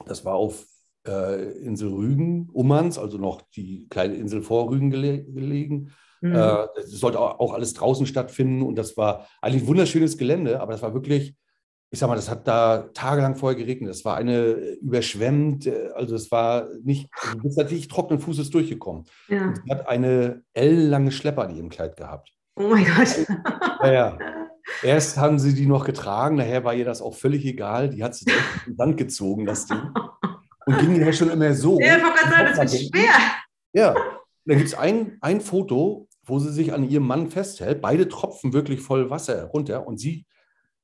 das 0.04 0.24
war 0.24 0.34
auf 0.34 0.66
äh, 1.06 1.50
Insel 1.60 1.90
Rügen, 1.90 2.48
Ummanns, 2.52 2.98
also 2.98 3.18
noch 3.18 3.42
die 3.54 3.88
kleine 3.88 4.14
Insel 4.14 4.42
vor 4.42 4.70
Rügen 4.70 4.90
gele 4.90 5.24
gelegen. 5.24 5.92
Mhm. 6.20 6.34
Äh, 6.34 6.66
das 6.76 6.90
sollte 6.90 7.18
auch 7.18 7.40
auch 7.40 7.52
alles 7.54 7.74
draußen 7.74 8.06
stattfinden 8.06 8.62
und 8.62 8.76
das 8.76 8.96
war 8.96 9.26
eigentlich 9.40 9.64
ein 9.64 9.68
wunderschönes 9.68 10.16
Gelände, 10.16 10.60
aber 10.60 10.72
das 10.72 10.82
war 10.82 10.94
wirklich, 10.94 11.34
ich 11.90 11.98
sag 11.98 12.08
mal, 12.08 12.14
das 12.14 12.30
hat 12.30 12.46
da 12.46 12.88
tagelang 12.94 13.34
vorher 13.36 13.58
geregnet. 13.58 13.90
Das 13.90 14.04
war 14.04 14.16
eine 14.16 14.52
überschwemmt, 14.80 15.66
äh, 15.66 15.90
also 15.94 16.14
es 16.14 16.30
war 16.30 16.68
nicht, 16.84 17.10
du 17.32 17.42
bist 17.42 17.58
natürlich 17.58 17.88
trockenen 17.88 18.20
Fußes 18.20 18.50
durchgekommen. 18.50 19.04
ja. 19.28 19.48
Und 19.48 19.60
sie 19.64 19.70
hat 19.70 19.88
eine 19.88 20.42
ellenlange 20.52 21.10
Schleppe 21.10 21.42
an 21.42 21.54
ihrem 21.54 21.68
Kleid 21.68 21.96
gehabt. 21.96 22.32
Oh 22.56 22.68
mein 22.68 22.84
Gott. 22.84 23.26
Ja, 23.82 23.92
ja. 23.92 24.18
Erst 24.82 25.16
haben 25.16 25.38
sie 25.38 25.54
die 25.54 25.66
noch 25.66 25.84
getragen, 25.84 26.36
nachher 26.36 26.64
war 26.64 26.74
ihr 26.74 26.84
das 26.84 27.02
auch 27.02 27.14
völlig 27.14 27.44
egal. 27.44 27.90
Die 27.90 28.04
hat 28.04 28.14
sie 28.14 28.26
direkt 28.26 28.44
in 28.66 28.72
den 28.72 28.76
Sand 28.76 28.96
gezogen, 28.96 29.44
das 29.44 29.66
Ding. 29.66 29.78
Und 30.66 30.78
ging 30.78 30.96
ja 31.00 31.12
schon 31.12 31.30
immer 31.30 31.52
so. 31.54 31.78
Ja, 31.80 31.96
ich 31.98 32.02
wollte 32.04 32.18
gerade 32.18 32.54
sagen, 32.54 32.56
das 32.66 32.72
wird 32.72 32.90
schwer. 32.94 33.14
Ja, 33.72 33.94
dann 34.44 34.56
gibt 34.58 34.68
es 34.68 34.74
ein, 34.74 35.18
ein 35.20 35.40
Foto, 35.40 36.08
wo 36.24 36.38
sie 36.38 36.52
sich 36.52 36.72
an 36.72 36.88
ihrem 36.88 37.06
Mann 37.06 37.28
festhält. 37.28 37.80
Beide 37.80 38.08
tropfen 38.08 38.52
wirklich 38.52 38.80
voll 38.80 39.10
Wasser 39.10 39.44
runter 39.46 39.86
und 39.86 39.98
sie, 39.98 40.24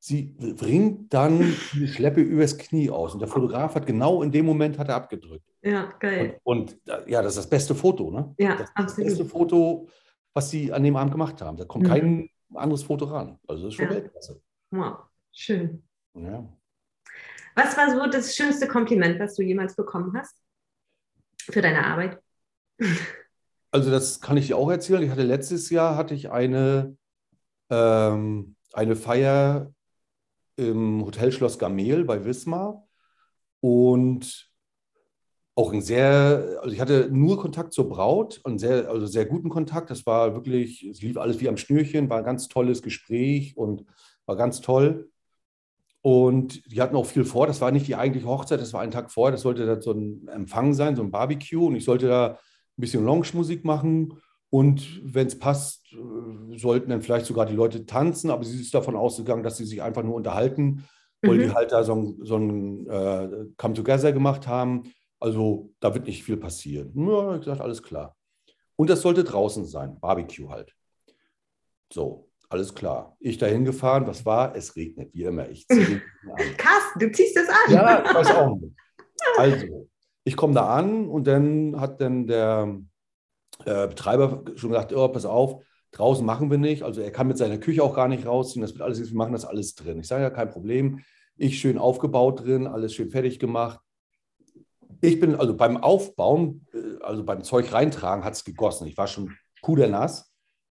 sie 0.00 0.34
bringt 0.56 1.12
dann 1.14 1.54
die 1.74 1.86
Schleppe 1.88 2.20
übers 2.20 2.56
Knie 2.58 2.90
aus. 2.90 3.14
Und 3.14 3.20
der 3.20 3.28
Fotograf 3.28 3.74
hat 3.74 3.86
genau 3.86 4.22
in 4.22 4.32
dem 4.32 4.46
Moment 4.46 4.78
hat 4.78 4.88
er 4.88 4.96
abgedrückt. 4.96 5.44
Ja, 5.62 5.88
geil. 6.00 6.40
Und, 6.44 6.76
und 6.86 7.08
ja, 7.08 7.22
das 7.22 7.32
ist 7.34 7.38
das 7.44 7.50
beste 7.50 7.74
Foto, 7.74 8.10
ne? 8.10 8.34
Ja, 8.38 8.52
das, 8.56 8.62
ist 8.68 8.72
das 8.74 8.84
absolut. 8.84 9.08
beste 9.10 9.24
Foto, 9.26 9.88
was 10.34 10.50
sie 10.50 10.72
an 10.72 10.82
dem 10.82 10.96
Abend 10.96 11.12
gemacht 11.12 11.40
haben. 11.42 11.56
Da 11.56 11.64
kommt 11.64 11.84
Mhm. 11.84 11.88
kein 11.88 12.30
anderes 12.54 12.82
Foto 12.84 13.04
ran. 13.06 13.38
Also 13.46 13.64
das 13.64 13.74
ist 13.74 13.76
schon 13.76 13.86
Ja. 13.86 13.94
Weltklasse. 13.94 14.40
Wow, 14.70 14.96
schön. 15.32 15.82
Ja. 16.14 16.44
Was 17.58 17.76
war 17.76 17.90
so 17.90 18.08
das 18.08 18.36
schönste 18.36 18.68
Kompliment, 18.68 19.18
was 19.18 19.34
du 19.34 19.42
jemals 19.42 19.74
bekommen 19.74 20.16
hast 20.16 20.36
für 21.50 21.60
deine 21.60 21.84
Arbeit? 21.84 22.20
Also 23.70 23.90
das 23.90 24.22
kann 24.22 24.38
ich 24.38 24.46
dir 24.46 24.56
auch 24.56 24.70
erzählen. 24.70 25.02
Ich 25.02 25.10
hatte 25.10 25.24
letztes 25.24 25.68
Jahr 25.68 25.94
hatte 25.94 26.14
ich 26.14 26.30
eine, 26.30 26.96
ähm, 27.68 28.56
eine 28.72 28.96
Feier 28.96 29.74
im 30.56 31.04
Hotel 31.04 31.30
Schloss 31.32 31.58
Gamel 31.58 32.04
bei 32.04 32.24
Wismar 32.24 32.88
und 33.60 34.50
auch 35.54 35.74
ein 35.74 35.82
sehr, 35.82 36.60
also 36.62 36.74
ich 36.74 36.80
hatte 36.80 37.10
nur 37.12 37.38
Kontakt 37.38 37.74
zur 37.74 37.90
Braut, 37.90 38.40
einen 38.44 38.58
sehr, 38.58 38.88
also 38.88 39.04
sehr 39.04 39.26
guten 39.26 39.50
Kontakt. 39.50 39.90
Das 39.90 40.06
war 40.06 40.32
wirklich, 40.32 40.84
es 40.84 41.02
lief 41.02 41.18
alles 41.18 41.38
wie 41.38 41.48
am 41.50 41.58
Schnürchen, 41.58 42.08
war 42.08 42.18
ein 42.18 42.24
ganz 42.24 42.48
tolles 42.48 42.80
Gespräch 42.80 43.54
und 43.54 43.84
war 44.24 44.36
ganz 44.36 44.62
toll. 44.62 45.10
Und 46.08 46.72
die 46.72 46.80
hatten 46.80 46.96
auch 46.96 47.04
viel 47.04 47.26
vor. 47.26 47.46
Das 47.46 47.60
war 47.60 47.70
nicht 47.70 47.86
die 47.86 47.94
eigentliche 47.94 48.26
Hochzeit, 48.26 48.62
das 48.62 48.72
war 48.72 48.80
einen 48.80 48.92
Tag 48.92 49.12
vorher. 49.12 49.32
Das 49.32 49.42
sollte 49.42 49.66
dann 49.66 49.82
so 49.82 49.92
ein 49.92 50.26
Empfang 50.28 50.72
sein, 50.72 50.96
so 50.96 51.02
ein 51.02 51.10
Barbecue. 51.10 51.66
Und 51.66 51.76
ich 51.76 51.84
sollte 51.84 52.08
da 52.08 52.28
ein 52.28 52.36
bisschen 52.78 53.04
Lounge-Musik 53.04 53.62
machen. 53.66 54.14
Und 54.48 55.02
wenn 55.04 55.26
es 55.26 55.38
passt, 55.38 55.92
äh, 55.92 56.56
sollten 56.56 56.88
dann 56.88 57.02
vielleicht 57.02 57.26
sogar 57.26 57.44
die 57.44 57.54
Leute 57.54 57.84
tanzen. 57.84 58.30
Aber 58.30 58.42
sie 58.42 58.58
ist 58.58 58.72
davon 58.72 58.96
ausgegangen, 58.96 59.42
dass 59.42 59.58
sie 59.58 59.66
sich 59.66 59.82
einfach 59.82 60.02
nur 60.02 60.14
unterhalten, 60.14 60.88
weil 61.20 61.36
Mhm. 61.36 61.42
die 61.42 61.50
halt 61.52 61.72
da 61.72 61.84
so 61.84 61.94
ein, 61.94 62.18
so 62.22 62.36
ein 62.36 62.86
äh, 62.88 63.28
Come-Together 63.58 64.10
gemacht 64.14 64.46
haben. 64.46 64.84
Also 65.20 65.74
da 65.78 65.92
wird 65.92 66.06
nicht 66.06 66.22
viel 66.24 66.38
passieren. 66.38 66.90
Ja, 66.94 67.34
ich 67.34 67.40
gesagt, 67.40 67.60
alles 67.60 67.82
klar. 67.82 68.16
Und 68.76 68.88
das 68.88 69.02
sollte 69.02 69.24
draußen 69.24 69.66
sein, 69.66 70.00
Barbecue 70.00 70.48
halt. 70.48 70.72
So, 71.92 72.27
alles 72.48 72.74
klar. 72.74 73.16
Ich 73.20 73.38
dahin 73.38 73.64
gefahren, 73.64 74.06
was 74.06 74.24
war? 74.24 74.56
Es 74.56 74.74
regnet, 74.74 75.12
wie 75.12 75.24
immer. 75.24 75.48
Ich 75.48 75.66
ziehe. 75.68 76.00
Carsten, 76.56 76.98
du 76.98 77.12
ziehst 77.12 77.36
das 77.36 77.48
an. 77.48 77.72
Ja, 77.72 78.04
ich 78.04 78.14
weiß 78.14 78.30
auch 78.32 78.56
nicht. 78.56 78.74
Also, 79.36 79.88
ich 80.24 80.36
komme 80.36 80.54
da 80.54 80.68
an 80.68 81.08
und 81.08 81.26
dann 81.26 81.80
hat 81.80 82.00
dann 82.00 82.26
der 82.26 82.78
äh, 83.64 83.88
Betreiber 83.88 84.44
schon 84.54 84.70
gesagt, 84.70 84.92
oh, 84.92 85.08
pass 85.08 85.26
auf, 85.26 85.62
draußen 85.92 86.24
machen 86.24 86.50
wir 86.50 86.58
nicht. 86.58 86.82
Also 86.82 87.00
er 87.00 87.10
kann 87.10 87.26
mit 87.26 87.38
seiner 87.38 87.58
Küche 87.58 87.82
auch 87.82 87.94
gar 87.94 88.08
nicht 88.08 88.26
rausziehen. 88.26 88.62
Das 88.62 88.72
wird 88.72 88.82
alles, 88.82 89.10
wir 89.10 89.16
machen 89.16 89.32
das 89.32 89.44
alles 89.44 89.74
drin. 89.74 89.98
Ich 90.00 90.06
sage 90.06 90.22
ja, 90.22 90.30
kein 90.30 90.50
Problem. 90.50 91.00
Ich 91.36 91.58
schön 91.58 91.78
aufgebaut 91.78 92.44
drin, 92.44 92.66
alles 92.66 92.94
schön 92.94 93.10
fertig 93.10 93.38
gemacht. 93.38 93.80
Ich 95.00 95.20
bin 95.20 95.34
also 95.34 95.56
beim 95.56 95.76
Aufbauen, 95.76 96.66
äh, 96.72 97.02
also 97.02 97.24
beim 97.24 97.42
Zeug 97.42 97.72
reintragen, 97.72 98.24
hat 98.24 98.34
es 98.34 98.44
gegossen. 98.44 98.86
Ich 98.86 98.96
war 98.96 99.06
schon 99.06 99.34
pudernass. 99.62 100.27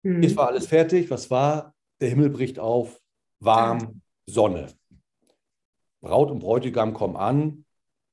Mhm. 0.06 0.22
Es 0.22 0.36
war 0.36 0.48
alles 0.48 0.66
fertig. 0.66 1.10
Was 1.10 1.30
war? 1.30 1.74
Der 2.00 2.08
Himmel 2.10 2.30
bricht 2.30 2.58
auf, 2.58 3.00
warm, 3.40 4.02
Sonne. 4.26 4.68
Braut 6.00 6.30
und 6.30 6.38
Bräutigam 6.38 6.94
kommen 6.94 7.16
an. 7.16 7.64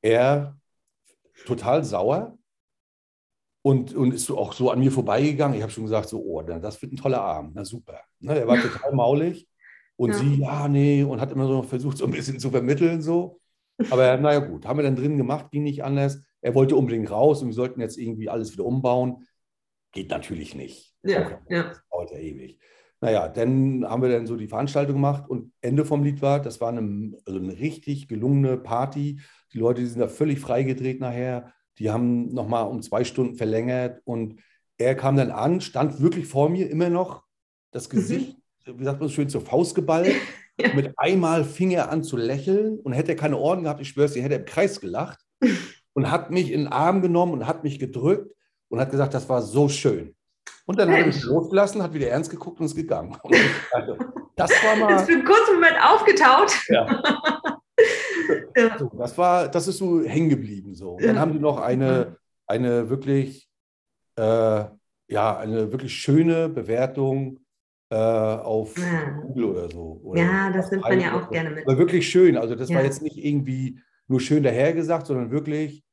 Er 0.02 0.58
total 1.46 1.84
sauer 1.84 2.38
und, 3.62 3.94
und 3.94 4.14
ist 4.14 4.30
auch 4.32 4.54
so 4.54 4.72
an 4.72 4.80
mir 4.80 4.92
vorbeigegangen. 4.92 5.56
Ich 5.56 5.62
habe 5.62 5.72
schon 5.72 5.84
gesagt, 5.84 6.10
so, 6.10 6.20
oh, 6.22 6.42
das 6.42 6.82
wird 6.82 6.94
ein 6.94 6.98
toller 6.98 7.22
Abend. 7.22 7.54
Na 7.56 7.64
super. 7.66 8.00
Ne, 8.20 8.40
er 8.40 8.48
war 8.48 8.58
total 8.62 8.94
maulig. 8.94 9.48
Und 9.96 10.12
Ja. 10.12 10.18
sie, 10.18 10.36
ja, 10.40 10.68
nee, 10.68 11.04
und 11.04 11.22
hat 11.22 11.32
immer 11.32 11.46
so 11.48 11.62
versucht, 11.62 11.98
so 11.98 12.06
ein 12.06 12.12
bisschen 12.12 12.40
zu 12.40 12.50
vermitteln. 12.50 13.02
so. 13.02 13.40
Aber 13.92 14.18
naja, 14.18 14.40
gut, 14.40 14.66
haben 14.66 14.78
wir 14.80 14.84
dann 14.84 14.96
drin 14.96 15.18
gemacht, 15.18 15.52
ging 15.52 15.64
nicht 15.64 15.84
anders. 15.84 16.20
Er 16.42 16.56
wollte 16.56 16.76
unbedingt 16.76 17.10
raus 17.12 17.42
und 17.42 17.50
wir 17.50 17.54
sollten 17.54 17.80
jetzt 17.82 17.98
irgendwie 17.98 18.30
alles 18.30 18.52
wieder 18.54 18.66
umbauen. 18.66 19.28
Geht 19.92 20.10
natürlich 20.10 20.56
nicht. 20.56 20.93
Ja, 21.04 21.42
ja. 21.50 21.64
Das 21.64 21.82
dauert 21.92 22.12
ja 22.12 22.18
ewig. 22.18 22.60
Naja, 23.02 23.28
dann 23.28 23.86
haben 23.86 24.02
wir 24.02 24.10
dann 24.10 24.28
so 24.28 24.38
die 24.38 24.48
Veranstaltung 24.48 24.96
gemacht 24.96 25.30
und 25.30 25.52
Ende 25.60 25.84
vom 25.84 26.04
Lied 26.04 26.22
war, 26.22 26.42
das 26.42 26.62
war 26.62 26.70
eine, 26.70 27.18
also 27.26 27.38
eine 27.38 27.60
richtig 27.60 28.08
gelungene 28.08 28.56
Party. 28.58 29.20
Die 29.52 29.58
Leute, 29.58 29.82
die 29.82 29.88
sind 29.88 30.00
da 30.00 30.08
völlig 30.08 30.40
freigedreht 30.40 31.02
nachher. 31.02 31.52
Die 31.80 31.92
haben 31.92 32.34
nochmal 32.34 32.66
um 32.68 32.82
zwei 32.82 33.04
Stunden 33.04 33.36
verlängert 33.36 34.02
und 34.06 34.40
er 34.78 34.96
kam 34.96 35.18
dann 35.18 35.32
an, 35.32 35.60
stand 35.60 36.02
wirklich 36.02 36.28
vor 36.28 36.48
mir, 36.48 36.70
immer 36.70 36.90
noch 36.90 37.24
das 37.72 37.90
Gesicht, 37.90 38.38
wie 38.66 38.84
sagt 38.84 39.00
man 39.00 39.10
so 39.10 39.16
schön, 39.16 39.30
zur 39.30 39.42
Faust 39.42 39.76
geballt. 39.76 40.14
Ja. 40.62 40.72
Mit 40.76 40.94
einmal 40.98 41.46
fing 41.46 41.72
er 41.72 41.90
an 41.90 42.04
zu 42.04 42.16
lächeln 42.16 42.78
und 42.78 42.94
hätte 42.94 43.14
er 43.14 43.16
keine 43.16 43.40
Ohren 43.40 43.64
gehabt, 43.64 43.82
ich 43.82 43.90
schwör's 43.90 44.14
dir, 44.14 44.22
hätte 44.22 44.36
er 44.36 44.42
im 44.42 44.46
Kreis 44.46 44.80
gelacht 44.80 45.18
und 45.94 46.12
hat 46.12 46.30
mich 46.30 46.52
in 46.52 46.66
den 46.66 46.68
Arm 46.68 47.02
genommen 47.02 47.34
und 47.34 47.48
hat 47.48 47.64
mich 47.64 47.80
gedrückt 47.80 48.32
und 48.70 48.80
hat 48.80 48.92
gesagt, 48.92 49.16
das 49.16 49.28
war 49.28 49.42
so 49.42 49.68
schön. 49.68 50.14
Und 50.66 50.80
dann 50.80 50.90
hat 50.90 51.00
er 51.00 51.06
mich 51.08 51.22
losgelassen, 51.24 51.84
hat 51.84 51.94
wieder 51.94 52.08
ernst 52.10 52.32
geguckt 52.32 52.60
und 52.60 52.66
ist 52.68 52.76
gegangen. 52.76 53.18
Und 53.22 53.36
dachte, 53.72 53.98
das 54.36 54.52
war 54.64 54.74
Ist 54.74 54.80
mal, 54.80 55.00
für 55.00 55.12
einen 55.14 55.26
kurzen 55.26 55.54
Moment 55.56 55.76
aufgetaut. 55.84 56.54
ja, 56.70 57.04
Ja. 58.56 58.78
so, 58.78 58.90
das 58.98 59.18
war, 59.18 59.48
das 59.50 59.68
ist 59.68 59.78
so 59.80 60.02
hängen 60.04 60.30
geblieben 60.30 60.74
so. 60.76 60.92
Und 60.94 61.04
dann 61.06 61.20
haben 61.20 61.34
die 61.34 61.40
noch 61.40 61.60
eine, 61.60 62.18
eine 62.48 62.90
wirklich, 62.90 63.50
äh, 64.16 64.66
ja, 65.08 65.38
eine 65.38 65.72
wirklich 65.72 65.94
schöne 65.94 66.48
Bewertung 66.50 67.40
äh, 67.90 67.96
auf 67.96 68.78
Ja. 68.78 69.10
Google 69.22 69.46
oder 69.46 69.70
so. 69.70 70.00
Oder 70.04 70.22
Ja, 70.22 70.50
das 70.52 70.72
nimmt 70.72 70.84
man 70.84 71.00
ja 71.00 71.20
auch 71.20 71.30
gerne 71.30 71.50
mit. 71.50 71.68
Aber 71.68 71.78
wirklich 71.78 72.08
schön. 72.10 72.38
Also 72.38 72.56
das 72.56 72.70
war 72.70 72.78
Ja. 72.78 72.84
jetzt 72.86 73.02
nicht 73.02 73.18
irgendwie 73.18 73.80
nur 74.08 74.22
schön 74.22 74.44
dahergesagt, 74.44 75.08
sondern 75.08 75.32
wirklich, 75.32 75.84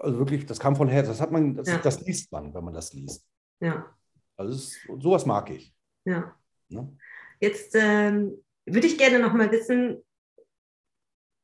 also 0.00 0.18
wirklich, 0.18 0.46
das 0.46 0.58
kam 0.60 0.76
von 0.76 0.88
Herz. 0.88 1.08
Das 1.08 1.20
hat 1.20 1.30
man, 1.32 1.54
das, 1.56 1.68
Ja. 1.68 1.78
das 1.82 2.00
liest 2.00 2.32
man, 2.32 2.54
wenn 2.54 2.64
man 2.64 2.72
das 2.74 2.92
liest. 2.94 3.26
Ja, 3.60 3.94
Also 4.36 4.54
ist, 4.54 4.78
sowas 5.02 5.26
mag 5.26 5.50
ich. 5.50 5.74
ja. 6.04 6.34
Ne? 6.70 6.96
Jetzt 7.40 7.74
ähm, 7.74 8.44
würde 8.66 8.86
ich 8.86 8.98
gerne 8.98 9.18
noch 9.20 9.32
mal 9.32 9.50
wissen, 9.50 10.04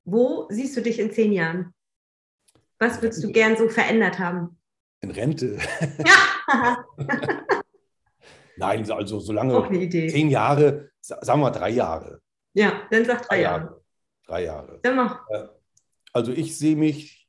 wo 0.05 0.46
siehst 0.50 0.77
du 0.77 0.83
dich 0.83 0.98
in 0.98 1.11
zehn 1.12 1.33
Jahren? 1.33 1.72
Was 2.79 3.00
würdest 3.00 3.24
du 3.24 3.33
gern 3.33 3.57
so 3.57 3.68
verändert 3.68 4.18
haben? 4.18 4.59
In 5.00 5.11
Rente. 5.11 5.59
Ja, 6.07 6.85
Nein, 8.57 8.88
also 8.90 9.18
solange 9.18 9.68
zehn 9.90 10.29
Jahre, 10.31 10.90
sa- 11.00 11.18
sagen 11.24 11.40
wir 11.40 11.50
drei 11.50 11.70
Jahre. 11.70 12.20
Ja, 12.53 12.87
dann 12.90 13.05
sag 13.05 13.22
drei 13.22 13.37
Drei 13.37 13.42
Jahre. 13.42 13.62
Jahre. 13.64 13.85
Drei 14.27 14.44
Jahre. 14.44 14.81
Dann 14.83 14.96
mach. 14.96 15.27
Also 16.12 16.33
ich 16.33 16.57
sehe 16.57 16.77
mich, 16.77 17.29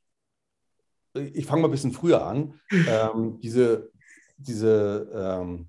ich 1.14 1.46
fange 1.46 1.62
mal 1.62 1.68
ein 1.68 1.72
bisschen 1.72 1.92
früher 1.92 2.24
an. 2.24 2.60
Ähm, 2.70 3.40
diese 3.40 3.90
diese 4.36 5.10
ähm, 5.14 5.68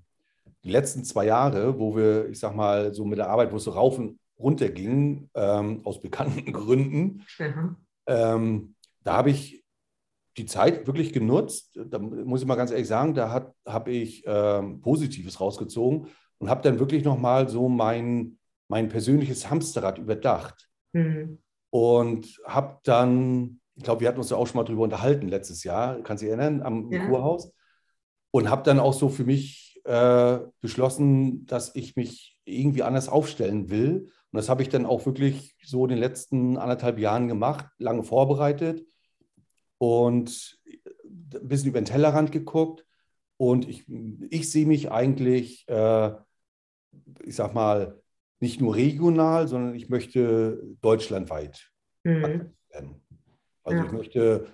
die 0.64 0.70
letzten 0.70 1.04
zwei 1.04 1.26
Jahre, 1.26 1.78
wo 1.78 1.96
wir, 1.96 2.28
ich 2.28 2.38
sag 2.38 2.54
mal, 2.54 2.92
so 2.92 3.04
mit 3.04 3.18
der 3.18 3.30
Arbeit, 3.30 3.52
wo 3.52 3.56
es 3.56 3.64
so 3.64 3.70
rauf 3.70 3.98
und 3.98 4.18
runter 4.38 4.68
ging, 4.68 5.30
ähm, 5.34 5.80
aus 5.84 6.00
bekannten 6.00 6.52
Gründen, 6.52 7.24
mhm. 7.38 7.76
ähm, 8.06 8.74
da 9.02 9.14
habe 9.14 9.30
ich 9.30 9.64
die 10.36 10.46
Zeit 10.46 10.86
wirklich 10.86 11.12
genutzt. 11.12 11.78
Da 11.86 11.98
muss 11.98 12.42
ich 12.42 12.46
mal 12.46 12.54
ganz 12.54 12.70
ehrlich 12.70 12.86
sagen, 12.86 13.14
da 13.14 13.52
habe 13.66 13.90
ich 13.90 14.22
ähm, 14.26 14.80
Positives 14.80 15.40
rausgezogen 15.40 16.08
und 16.38 16.50
habe 16.50 16.62
dann 16.62 16.78
wirklich 16.78 17.04
nochmal 17.04 17.48
so 17.48 17.68
mein, 17.68 18.38
mein 18.68 18.88
persönliches 18.88 19.50
Hamsterrad 19.50 19.98
überdacht. 19.98 20.68
Mhm. 20.92 21.38
Und 21.70 22.40
habe 22.44 22.78
dann, 22.84 23.60
ich 23.74 23.82
glaube, 23.82 24.00
wir 24.00 24.08
hatten 24.08 24.18
uns 24.18 24.30
ja 24.30 24.36
auch 24.36 24.46
schon 24.46 24.56
mal 24.56 24.64
drüber 24.64 24.82
unterhalten 24.82 25.28
letztes 25.28 25.64
Jahr, 25.64 26.00
kannst 26.02 26.22
du 26.22 26.26
dich 26.26 26.36
erinnern, 26.36 26.62
am 26.62 26.90
ja. 26.92 27.06
Kurhaus. 27.06 27.52
Und 28.38 28.50
habe 28.50 28.62
dann 28.62 28.78
auch 28.78 28.92
so 28.92 29.08
für 29.08 29.24
mich 29.24 29.80
äh, 29.82 30.38
beschlossen, 30.60 31.44
dass 31.46 31.74
ich 31.74 31.96
mich 31.96 32.38
irgendwie 32.44 32.84
anders 32.84 33.08
aufstellen 33.08 33.68
will. 33.68 34.12
Und 34.30 34.36
das 34.36 34.48
habe 34.48 34.62
ich 34.62 34.68
dann 34.68 34.86
auch 34.86 35.06
wirklich 35.06 35.56
so 35.64 35.82
in 35.84 35.88
den 35.88 35.98
letzten 35.98 36.56
anderthalb 36.56 37.00
Jahren 37.00 37.26
gemacht, 37.26 37.66
lange 37.78 38.04
vorbereitet 38.04 38.86
und 39.78 40.56
ein 41.34 41.48
bisschen 41.48 41.70
über 41.70 41.80
den 41.80 41.86
Tellerrand 41.86 42.30
geguckt. 42.30 42.86
Und 43.38 43.68
ich, 43.68 43.86
ich 44.30 44.48
sehe 44.48 44.66
mich 44.66 44.92
eigentlich, 44.92 45.68
äh, 45.68 46.12
ich 47.24 47.34
sag 47.34 47.54
mal, 47.54 48.00
nicht 48.38 48.60
nur 48.60 48.76
regional, 48.76 49.48
sondern 49.48 49.74
ich 49.74 49.88
möchte 49.88 50.62
deutschlandweit 50.80 51.72
mhm. 52.04 52.52
werden. 52.68 53.02
Also 53.64 53.78
ja. 53.78 53.84
ich 53.84 53.90
möchte, 53.90 54.46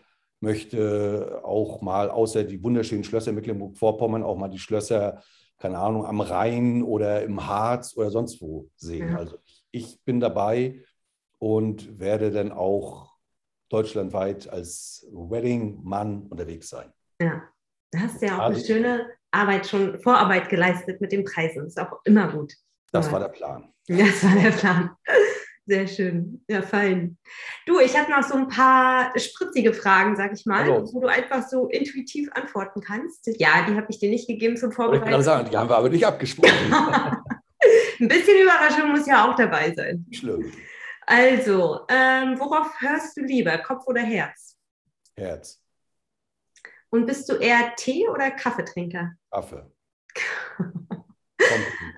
möchte 0.44 1.40
auch 1.42 1.80
mal, 1.80 2.10
außer 2.10 2.44
die 2.44 2.62
wunderschönen 2.62 3.02
Schlösser 3.02 3.32
Mecklenburg-Vorpommern, 3.32 4.22
auch 4.22 4.36
mal 4.36 4.48
die 4.48 4.58
Schlösser, 4.58 5.22
keine 5.58 5.78
Ahnung, 5.78 6.06
am 6.06 6.20
Rhein 6.20 6.82
oder 6.82 7.22
im 7.22 7.44
Harz 7.44 7.96
oder 7.96 8.10
sonst 8.10 8.40
wo 8.40 8.68
sehen. 8.76 9.08
Ja. 9.08 9.16
Also 9.16 9.38
ich 9.72 10.00
bin 10.04 10.20
dabei 10.20 10.82
und 11.38 11.98
werde 11.98 12.30
dann 12.30 12.52
auch 12.52 13.14
deutschlandweit 13.68 14.48
als 14.48 15.06
Wedding-Mann 15.10 16.28
unterwegs 16.28 16.68
sein. 16.68 16.92
Ja, 17.20 17.42
da 17.90 17.98
hast 18.00 18.22
du 18.22 18.26
ja 18.26 18.36
auch 18.36 18.42
also, 18.42 18.58
eine 18.58 18.66
schöne 18.66 19.06
Arbeit 19.32 19.66
schon, 19.66 20.00
Vorarbeit 20.00 20.48
geleistet 20.48 21.00
mit 21.00 21.10
den 21.10 21.24
Preisen. 21.24 21.64
Das 21.64 21.68
ist 21.68 21.80
auch 21.80 22.00
immer 22.04 22.30
gut. 22.30 22.54
Das 22.92 23.10
war 23.10 23.18
der 23.18 23.28
Plan. 23.28 23.72
Das 23.88 24.22
war 24.22 24.34
der 24.40 24.50
Plan. 24.50 24.90
Sehr 25.66 25.86
schön. 25.86 26.44
Ja, 26.46 26.60
fein. 26.60 27.16
Du, 27.66 27.80
ich 27.80 27.98
habe 27.98 28.10
noch 28.10 28.22
so 28.22 28.34
ein 28.34 28.48
paar 28.48 29.18
spritzige 29.18 29.72
Fragen, 29.72 30.14
sag 30.14 30.32
ich 30.34 30.44
mal, 30.44 30.64
Hallo. 30.64 30.86
wo 30.92 31.00
du 31.00 31.06
einfach 31.06 31.46
so 31.48 31.68
intuitiv 31.68 32.30
antworten 32.32 32.82
kannst. 32.82 33.26
Ja, 33.38 33.64
die 33.66 33.74
habe 33.74 33.86
ich 33.88 33.98
dir 33.98 34.10
nicht 34.10 34.28
gegeben 34.28 34.58
zum 34.58 34.72
Vorbereiten. 34.72 35.06
Ich 35.06 35.10
kann 35.10 35.22
sagen, 35.22 35.48
die 35.50 35.56
haben 35.56 35.70
wir 35.70 35.76
aber 35.78 35.88
nicht 35.88 36.06
abgesprochen. 36.06 36.52
ein 38.00 38.08
bisschen 38.08 38.42
Überraschung 38.42 38.90
muss 38.90 39.06
ja 39.06 39.30
auch 39.30 39.36
dabei 39.36 39.72
sein. 39.74 40.04
Schlimm. 40.10 40.52
Also, 41.06 41.80
ähm, 41.88 42.38
worauf 42.38 42.80
hörst 42.80 43.16
du 43.16 43.22
lieber, 43.22 43.56
Kopf 43.58 43.86
oder 43.86 44.02
Herz? 44.02 44.56
Herz. 45.16 45.62
Und 46.90 47.06
bist 47.06 47.28
du 47.28 47.34
eher 47.34 47.74
Tee- 47.76 48.08
oder 48.08 48.30
Kaffeetrinker? 48.30 49.12
Kaffee. 49.30 49.64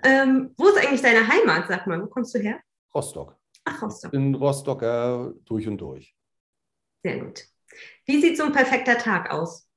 ähm, 0.05 0.55
wo 0.57 0.69
ist 0.69 0.79
eigentlich 0.79 1.03
deine 1.03 1.27
Heimat, 1.27 1.67
sag 1.69 1.87
mal? 1.87 2.01
Wo 2.01 2.07
kommst 2.07 2.35
du 2.35 2.39
her? 2.39 2.61
Rostock. 2.95 3.37
Ach, 3.67 3.83
Rostock. 3.83 4.13
Bin 4.13 4.35
Rostocker 4.35 5.35
durch 5.45 5.67
und 5.67 5.79
durch. 5.79 6.15
Sehr 7.03 7.25
gut. 7.25 7.45
Wie 8.05 8.21
sieht 8.21 8.39
so 8.39 8.45
ein 8.45 8.53
perfekter 8.53 8.97
Tag 8.97 9.31
aus? 9.31 9.69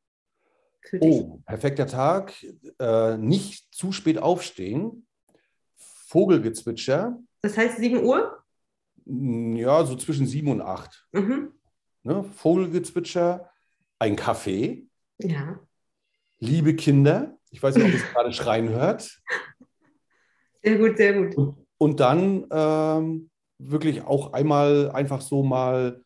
Für 0.82 0.99
dich? 0.99 1.10
Oh, 1.12 1.41
perfekter 1.45 1.88
Tag. 1.88 2.34
Äh, 2.80 3.17
nicht 3.17 3.73
zu 3.73 3.91
spät 3.91 4.19
aufstehen. 4.19 5.08
Vogelgezwitscher. 6.08 7.19
Das 7.41 7.58
heißt 7.58 7.78
7 7.78 8.04
Uhr? 8.04 8.43
Ja, 9.06 9.84
so 9.86 9.95
zwischen 9.95 10.28
sieben 10.28 10.52
und 10.52 10.62
acht. 10.62 11.08
Mhm. 11.12 11.54
Ne? 12.04 12.23
Vogelgezwitscher, 12.23 13.49
ein 13.97 14.15
Kaffee. 14.15 14.88
Ja. 15.17 15.60
Liebe 16.38 16.75
Kinder. 16.75 17.38
Ich 17.49 17.62
weiß 17.62 17.75
nicht, 17.75 17.86
ob 17.86 17.91
ihr 17.91 17.97
es 17.97 18.10
gerade 18.13 18.34
schreien 18.34 18.69
hört. 18.69 19.19
Sehr 20.63 20.78
gut, 20.78 20.97
sehr 20.97 21.13
gut. 21.13 21.36
Und, 21.36 21.67
und 21.78 21.99
dann 21.99 22.45
ähm, 22.52 23.28
wirklich 23.60 24.04
auch 24.04 24.34
einmal 24.34 24.91
einfach 24.91 25.22
so 25.22 25.43
mal 25.43 26.04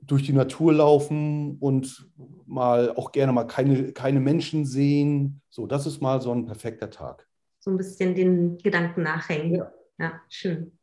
durch 0.00 0.22
die 0.22 0.32
Natur 0.32 0.72
laufen 0.72 1.58
und 1.58 2.08
mal 2.46 2.94
auch 2.94 3.12
gerne 3.12 3.32
mal 3.32 3.44
keine, 3.44 3.92
keine 3.92 4.20
Menschen 4.20 4.64
sehen. 4.64 5.42
So, 5.50 5.66
das 5.66 5.86
ist 5.86 6.00
mal 6.00 6.20
so 6.20 6.32
ein 6.32 6.46
perfekter 6.46 6.88
Tag. 6.88 7.26
So 7.58 7.70
ein 7.70 7.76
bisschen 7.76 8.14
den 8.14 8.58
Gedanken 8.58 9.02
nachhängen. 9.02 9.56
Ja, 9.56 9.72
ja 9.98 10.20
schön. 10.28 10.78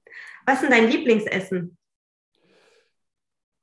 Was 0.46 0.62
ist 0.62 0.72
dein 0.72 0.90
Lieblingsessen? 0.90 1.78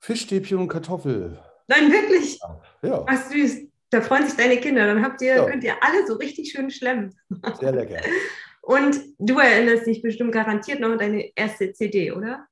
Fischstäbchen 0.01 0.59
und 0.59 0.69
Kartoffel. 0.69 1.39
Nein, 1.69 1.93
wirklich? 1.93 2.41
Ja. 2.83 3.05
Ach 3.07 3.31
süß. 3.31 3.69
Da 3.91 4.01
freuen 4.01 4.27
sich 4.27 4.37
deine 4.37 4.57
Kinder. 4.57 4.87
Dann 4.87 5.05
habt 5.05 5.21
ihr, 5.21 5.37
ja. 5.37 5.45
könnt 5.45 5.63
ihr 5.63 5.75
alle 5.81 6.07
so 6.07 6.15
richtig 6.15 6.51
schön 6.51 6.71
schlemmen. 6.71 7.15
Sehr 7.61 7.73
lecker. 7.73 8.01
Und 8.63 9.01
du 9.19 9.39
erinnerst 9.39 9.87
dich 9.87 10.03
bestimmt 10.03 10.33
garantiert 10.33 10.81
noch 10.81 10.91
an 10.91 10.99
deine 10.99 11.37
erste 11.37 11.73
CD, 11.73 12.13
oder? 12.13 12.47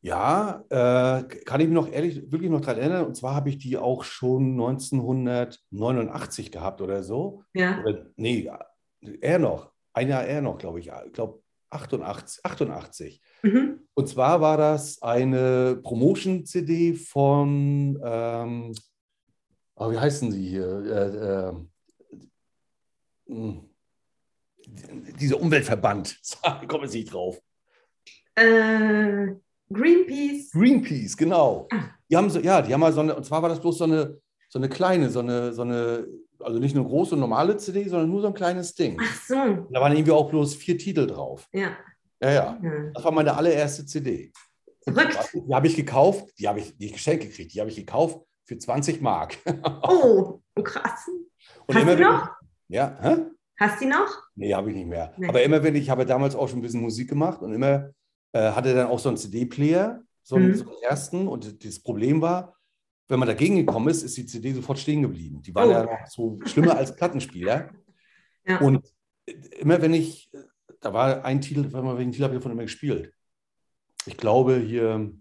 Ja, 0.00 0.64
äh, 0.70 1.24
kann 1.44 1.60
ich 1.60 1.66
mich 1.66 1.74
noch 1.74 1.92
ehrlich 1.92 2.32
wirklich 2.32 2.50
noch 2.50 2.60
daran 2.60 2.78
erinnern. 2.78 3.06
Und 3.06 3.16
zwar 3.16 3.34
habe 3.34 3.50
ich 3.50 3.58
die 3.58 3.76
auch 3.76 4.02
schon 4.04 4.52
1989 4.52 6.50
gehabt 6.50 6.80
oder 6.80 7.02
so. 7.02 7.44
Ja. 7.52 7.80
Oder, 7.80 8.06
nee, 8.16 8.50
eher 9.20 9.38
noch. 9.38 9.72
Ein 9.92 10.08
Jahr 10.08 10.24
eher 10.24 10.40
noch, 10.40 10.56
glaube 10.56 10.80
ich. 10.80 10.90
Ich 11.06 11.12
glaube, 11.12 11.42
88. 11.70 12.44
88. 12.44 13.20
Mhm. 13.42 13.80
Und 13.94 14.08
zwar 14.08 14.40
war 14.40 14.56
das 14.56 15.02
eine 15.02 15.78
Promotion-CD 15.82 16.94
von, 16.94 18.00
ähm, 18.02 18.74
oh, 19.76 19.90
wie 19.90 19.98
heißen 19.98 20.32
sie 20.32 20.48
hier? 20.48 20.66
Äh, 20.86 21.48
äh, 21.48 21.52
hm. 23.26 23.68
Dieser 25.20 25.40
Umweltverband. 25.40 26.18
Ich 26.62 26.68
komme 26.68 26.84
jetzt 26.84 26.94
nicht 26.94 27.12
drauf. 27.12 27.40
Äh, 28.34 29.34
Greenpeace. 29.72 30.50
Greenpeace, 30.52 31.16
genau. 31.16 31.66
Ah. 31.72 31.90
Die 32.10 32.16
haben 32.16 32.30
so, 32.30 32.40
ja, 32.40 32.62
die 32.62 32.72
haben 32.72 32.80
mal 32.80 32.92
so 32.92 33.00
eine, 33.00 33.14
und 33.14 33.24
zwar 33.24 33.42
war 33.42 33.48
das 33.48 33.60
bloß 33.60 33.78
so 33.78 33.84
eine, 33.84 34.18
so 34.48 34.58
eine 34.58 34.68
kleine, 34.68 35.10
so 35.10 35.20
eine, 35.20 35.52
so 35.52 35.62
eine 35.62 36.06
also 36.40 36.58
nicht 36.58 36.76
eine 36.76 36.84
große 36.84 37.16
normale 37.16 37.56
CD, 37.56 37.88
sondern 37.88 38.10
nur 38.10 38.20
so 38.20 38.28
ein 38.28 38.34
kleines 38.34 38.74
Ding. 38.74 38.98
Ach 39.00 39.22
so. 39.22 39.34
Da 39.70 39.80
waren 39.80 39.92
irgendwie 39.92 40.12
auch 40.12 40.30
bloß 40.30 40.54
vier 40.54 40.78
Titel 40.78 41.06
drauf. 41.06 41.46
Ja. 41.52 41.76
Ja, 42.20 42.30
ja. 42.30 42.58
Das 42.94 43.04
war 43.04 43.12
meine 43.12 43.36
allererste 43.36 43.86
CD. 43.86 44.32
Verrückt. 44.82 45.18
Die 45.34 45.54
habe 45.54 45.66
ich 45.66 45.76
gekauft, 45.76 46.32
die 46.38 46.48
habe 46.48 46.60
ich 46.60 46.76
nicht 46.78 46.94
geschenkt 46.94 47.24
gekriegt, 47.24 47.54
die 47.54 47.60
habe 47.60 47.70
ich 47.70 47.76
gekauft 47.76 48.20
für 48.44 48.58
20 48.58 49.00
Mark. 49.00 49.36
Oh, 49.82 50.40
krass. 50.62 51.08
Und 51.66 51.76
Hast 51.76 51.86
du 51.86 52.02
noch? 52.02 52.30
Ja, 52.68 52.96
hä? 53.00 53.16
Hast 53.58 53.82
du 53.82 53.88
noch? 53.88 54.08
Nee, 54.36 54.54
habe 54.54 54.70
ich 54.70 54.76
nicht 54.76 54.86
mehr. 54.86 55.12
Nee. 55.16 55.28
Aber 55.28 55.42
immer 55.42 55.62
wenn 55.62 55.74
ich, 55.74 55.90
habe 55.90 56.06
damals 56.06 56.36
auch 56.36 56.48
schon 56.48 56.60
ein 56.60 56.62
bisschen 56.62 56.80
Musik 56.80 57.08
gemacht 57.08 57.42
und 57.42 57.52
immer 57.52 57.90
äh, 58.32 58.52
hatte 58.52 58.72
dann 58.72 58.86
auch 58.86 59.00
so 59.00 59.08
einen 59.08 59.18
CD-Player, 59.18 60.00
so, 60.22 60.38
mhm. 60.38 60.54
so 60.54 60.64
einen 60.64 60.82
ersten. 60.82 61.26
Und 61.26 61.64
das 61.64 61.80
Problem 61.80 62.22
war, 62.22 62.54
wenn 63.08 63.18
man 63.18 63.26
dagegen 63.26 63.56
gekommen 63.56 63.88
ist, 63.88 64.04
ist 64.04 64.16
die 64.16 64.26
CD 64.26 64.52
sofort 64.52 64.78
stehen 64.78 65.02
geblieben. 65.02 65.42
Die 65.42 65.54
waren 65.54 65.68
oh. 65.68 65.72
ja 65.72 65.82
noch 65.82 66.06
so 66.06 66.38
schlimmer 66.44 66.76
als 66.76 66.94
Plattenspieler. 66.94 67.70
Ja. 68.46 68.60
Und 68.60 68.86
immer 69.58 69.82
wenn 69.82 69.94
ich, 69.94 70.30
da 70.80 70.92
war 70.92 71.24
ein 71.24 71.40
Titel, 71.40 71.72
welchen 71.72 72.12
Titel 72.12 72.24
habe 72.24 72.34
ich 72.34 72.40
davon 72.40 72.52
immer 72.52 72.62
gespielt? 72.62 73.12
Ich 74.06 74.16
glaube 74.16 74.56
hier 74.56 75.12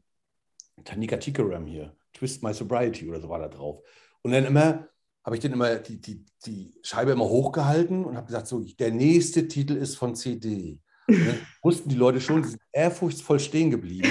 Tanika 0.83 1.17
Tikaram 1.17 1.65
hier, 1.65 1.95
Twist 2.13 2.43
My 2.43 2.53
Sobriety 2.53 3.09
oder 3.09 3.19
so 3.19 3.29
war 3.29 3.39
da 3.39 3.47
drauf. 3.47 3.83
Und 4.21 4.31
dann 4.31 4.45
immer 4.45 4.87
habe 5.27 5.35
ich 5.35 5.41
dann 5.41 5.51
immer 5.51 5.75
die, 5.75 5.99
die, 5.99 6.25
die 6.45 6.73
Scheibe 6.81 7.11
immer 7.11 7.25
hochgehalten 7.25 8.05
und 8.05 8.15
habe 8.15 8.27
gesagt, 8.27 8.47
so, 8.47 8.61
der 8.61 8.91
nächste 8.91 9.49
Titel 9.49 9.75
ist 9.75 9.97
von 9.97 10.15
CD. 10.15 10.79
Und 11.05 11.27
dann 11.27 11.39
wussten 11.61 11.89
die 11.89 11.97
Leute 11.97 12.21
schon, 12.21 12.43
die 12.43 12.47
sind 12.47 12.61
ehrfurchtsvoll 12.71 13.37
stehen 13.41 13.69
geblieben 13.69 14.07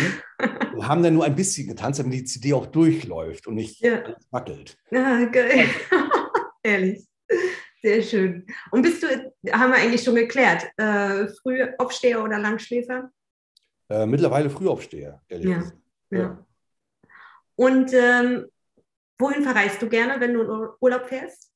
und 0.74 0.86
haben 0.86 1.02
dann 1.02 1.14
nur 1.14 1.24
ein 1.24 1.34
bisschen 1.34 1.68
getanzt, 1.68 2.00
damit 2.00 2.12
die 2.12 2.24
CD 2.24 2.52
auch 2.52 2.66
durchläuft 2.66 3.46
und 3.46 3.54
nicht 3.54 3.80
ja. 3.80 4.14
wackelt. 4.30 4.76
Ja, 4.90 5.24
geil. 5.24 5.66
Ehrlich. 6.62 7.08
Sehr 7.80 8.02
schön. 8.02 8.46
Und 8.70 8.82
bist 8.82 9.02
du, 9.02 9.06
haben 9.52 9.72
wir 9.72 9.78
eigentlich 9.78 10.04
schon 10.04 10.16
geklärt, 10.16 10.66
äh, 10.76 11.28
Frühaufsteher 11.28 12.22
oder 12.22 12.38
Langschläfer? 12.38 13.10
Äh, 13.88 14.04
mittlerweile 14.04 14.50
Frühaufsteher, 14.50 15.22
ehrlich 15.28 15.48
ja. 15.48 15.58
gesagt. 15.60 15.78
Ja. 16.10 16.18
ja. 16.18 16.46
Und 17.54 17.94
ähm, 17.94 18.50
wohin 19.18 19.42
verreist 19.42 19.80
du 19.82 19.88
gerne, 19.88 20.20
wenn 20.20 20.34
du 20.34 20.42
in 20.42 20.68
Urlaub 20.80 21.06
fährst? 21.06 21.52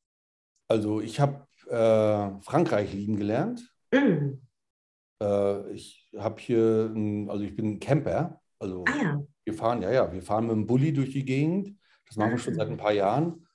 Also 0.68 1.01
ich 1.01 1.18
habe 1.20 1.46
äh, 1.66 2.42
Frankreich 2.42 2.92
lieben 2.92 3.16
gelernt. 3.16 3.73
Mm. 3.92 4.38
Äh, 5.23 5.73
ich 5.73 6.09
habe 6.16 6.40
hier, 6.40 6.90
ein, 6.94 7.29
also 7.29 7.44
ich 7.44 7.55
bin 7.55 7.81
Camper. 7.81 8.40
Also 8.59 8.85
ah, 8.87 9.03
ja. 9.03 9.23
wir 9.44 9.55
fahren, 9.55 9.83
ja, 9.83 9.90
ja, 9.90 10.12
wir 10.12 10.23
fahren 10.23 10.46
mit 10.46 10.57
dem 10.57 10.66
Bulli 10.66 10.92
durch 10.92 11.11
die 11.11 11.25
Gegend. 11.25 11.77
Das 12.07 12.16
machen 12.16 12.33
wir 12.33 12.38
schon 12.38 12.55
seit 12.55 12.68
ein 12.68 12.77
paar 12.77 12.92
Jahren. 12.92 13.46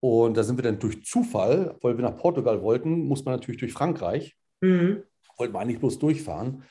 Und 0.00 0.36
da 0.36 0.42
sind 0.42 0.56
wir 0.56 0.62
dann 0.62 0.78
durch 0.78 1.04
Zufall, 1.04 1.76
weil 1.82 1.96
wir 1.96 2.02
nach 2.02 2.16
Portugal 2.16 2.62
wollten, 2.62 3.06
muss 3.06 3.24
man 3.24 3.34
natürlich 3.34 3.60
durch 3.60 3.72
Frankreich. 3.72 4.36
Mhm. 4.60 5.02
Wollten 5.36 5.54
wir 5.54 5.60
eigentlich 5.60 5.78
bloß 5.78 5.98
durchfahren. 5.98 6.64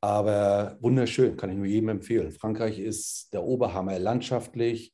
Aber 0.00 0.76
wunderschön, 0.80 1.36
kann 1.36 1.50
ich 1.50 1.56
nur 1.56 1.66
jedem 1.66 1.90
empfehlen. 1.90 2.32
Frankreich 2.32 2.80
ist 2.80 3.32
der 3.32 3.44
Oberhammer, 3.44 3.98
landschaftlich. 4.00 4.92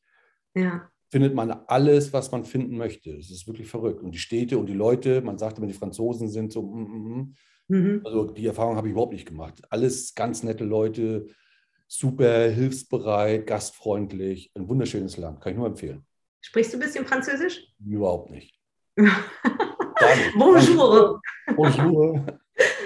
Ja. 0.55 0.91
Findet 1.11 1.35
man 1.35 1.51
alles, 1.51 2.13
was 2.13 2.31
man 2.33 2.45
finden 2.45 2.77
möchte. 2.77 3.11
Es 3.11 3.31
ist 3.31 3.47
wirklich 3.47 3.69
verrückt. 3.69 4.03
Und 4.03 4.13
die 4.13 4.19
Städte 4.19 4.59
und 4.59 4.67
die 4.67 4.75
Leute, 4.75 5.23
man 5.23 5.39
sagt 5.39 5.59
immer, 5.59 5.67
die 5.67 5.73
Franzosen 5.73 6.29
sind 6.29 6.53
so, 6.53 6.63
mm, 6.63 6.83
mm, 6.83 7.19
mm. 7.19 7.35
Mhm. 7.71 8.01
also 8.05 8.25
die 8.31 8.47
Erfahrung 8.47 8.77
habe 8.77 8.89
ich 8.89 8.93
überhaupt 8.93 9.13
nicht 9.13 9.27
gemacht. 9.27 9.63
Alles 9.71 10.15
ganz 10.15 10.43
nette 10.43 10.65
Leute, 10.65 11.27
super 11.87 12.49
hilfsbereit, 12.51 13.47
gastfreundlich. 13.47 14.51
Ein 14.55 14.69
wunderschönes 14.69 15.17
Land, 15.17 15.41
kann 15.41 15.53
ich 15.53 15.59
nur 15.59 15.67
empfehlen. 15.67 16.05
Sprichst 16.41 16.73
du 16.73 16.77
ein 16.79 16.81
bisschen 16.81 17.05
Französisch? 17.07 17.67
Überhaupt 17.85 18.31
nicht. 18.31 18.55
Nicht. 18.97 20.35
Bonjour. 20.39 21.21
Bonjour. 21.57 22.25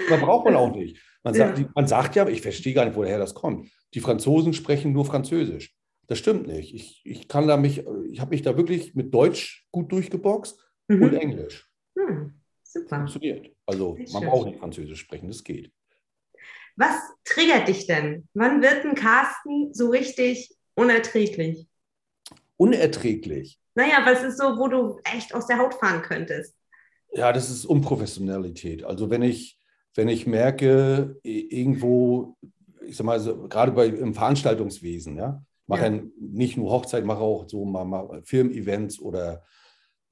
Man 0.09 0.19
braucht 0.19 0.45
man 0.45 0.55
auch 0.55 0.75
nicht. 0.75 0.97
Man 1.23 1.33
sagt, 1.33 1.59
Ja. 1.59 1.69
man 1.75 1.87
sagt 1.87 2.15
ja, 2.15 2.27
ich 2.27 2.41
verstehe 2.41 2.73
gar 2.73 2.85
nicht, 2.85 2.95
woher 2.95 3.17
das 3.17 3.33
kommt. 3.33 3.69
Die 3.93 3.99
Franzosen 3.99 4.53
sprechen 4.53 4.93
nur 4.93 5.05
Französisch. 5.05 5.75
Das 6.07 6.19
stimmt 6.19 6.47
nicht. 6.47 6.73
Ich, 6.73 7.01
ich 7.05 7.27
kann 7.27 7.47
da 7.47 7.57
mich, 7.57 7.85
ich 8.09 8.19
habe 8.19 8.31
mich 8.31 8.41
da 8.41 8.57
wirklich 8.57 8.93
mit 8.95 9.13
Deutsch 9.13 9.65
gut 9.71 9.91
durchgeboxt 9.91 10.59
und 10.89 10.99
Mhm. 10.99 11.13
Englisch. 11.13 11.69
Hm, 11.97 12.33
super. 12.63 12.97
Funktioniert. 12.97 13.49
Also 13.65 13.95
Sehr 13.95 14.11
man 14.11 14.21
schön. 14.23 14.29
braucht 14.29 14.47
nicht 14.47 14.59
Französisch 14.59 14.99
sprechen, 14.99 15.27
das 15.29 15.43
geht. 15.43 15.71
Was 16.75 16.95
triggert 17.23 17.67
dich 17.67 17.85
denn? 17.87 18.27
Wann 18.33 18.61
wird 18.61 18.83
ein 18.83 18.95
Carsten 18.95 19.73
so 19.73 19.89
richtig 19.89 20.53
unerträglich? 20.75 21.67
Unerträglich. 22.57 23.59
Naja, 23.75 23.99
was 24.05 24.23
ist 24.23 24.37
so, 24.39 24.57
wo 24.57 24.67
du 24.67 24.99
echt 25.03 25.33
aus 25.33 25.47
der 25.47 25.57
Haut 25.59 25.73
fahren 25.75 26.01
könntest? 26.01 26.55
Ja, 27.11 27.31
das 27.31 27.49
ist 27.49 27.65
Unprofessionalität. 27.65 28.83
Also 28.83 29.09
wenn 29.09 29.21
ich, 29.21 29.59
wenn 29.95 30.07
ich 30.07 30.25
merke, 30.27 31.19
irgendwo, 31.23 32.37
ich 32.85 32.97
sag 32.97 33.05
mal, 33.05 33.19
so, 33.19 33.47
gerade 33.47 33.71
bei, 33.71 33.87
im 33.87 34.13
Veranstaltungswesen, 34.13 35.17
ja, 35.17 35.43
mache 35.67 35.85
Ja. 35.85 36.03
nicht 36.19 36.57
nur 36.57 36.71
Hochzeit, 36.71 37.05
mache 37.05 37.19
auch 37.21 37.47
so 37.47 37.65
mal, 37.65 37.85
mal 37.85 38.21
Filmevents 38.23 38.99
oder 38.99 39.43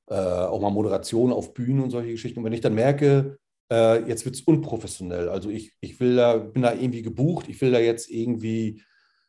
äh, 0.09 0.15
auch 0.15 0.61
mal 0.61 0.69
Moderation 0.71 1.31
auf 1.31 1.53
Bühnen 1.53 1.81
und 1.81 1.89
solche 1.91 2.11
Geschichten. 2.11 2.39
Und 2.39 2.45
wenn 2.45 2.53
ich 2.53 2.61
dann 2.61 2.75
merke, 2.75 3.37
äh, 3.71 4.03
jetzt 4.07 4.25
wird 4.25 4.35
es 4.35 4.41
unprofessionell, 4.41 5.29
also 5.29 5.49
ich, 5.49 5.73
ich 5.79 5.99
will 5.99 6.15
da, 6.15 6.37
bin 6.37 6.63
da 6.63 6.73
irgendwie 6.73 7.01
gebucht, 7.01 7.47
ich 7.49 7.59
will 7.61 7.71
da 7.71 7.79
jetzt 7.79 8.09
irgendwie, 8.09 8.81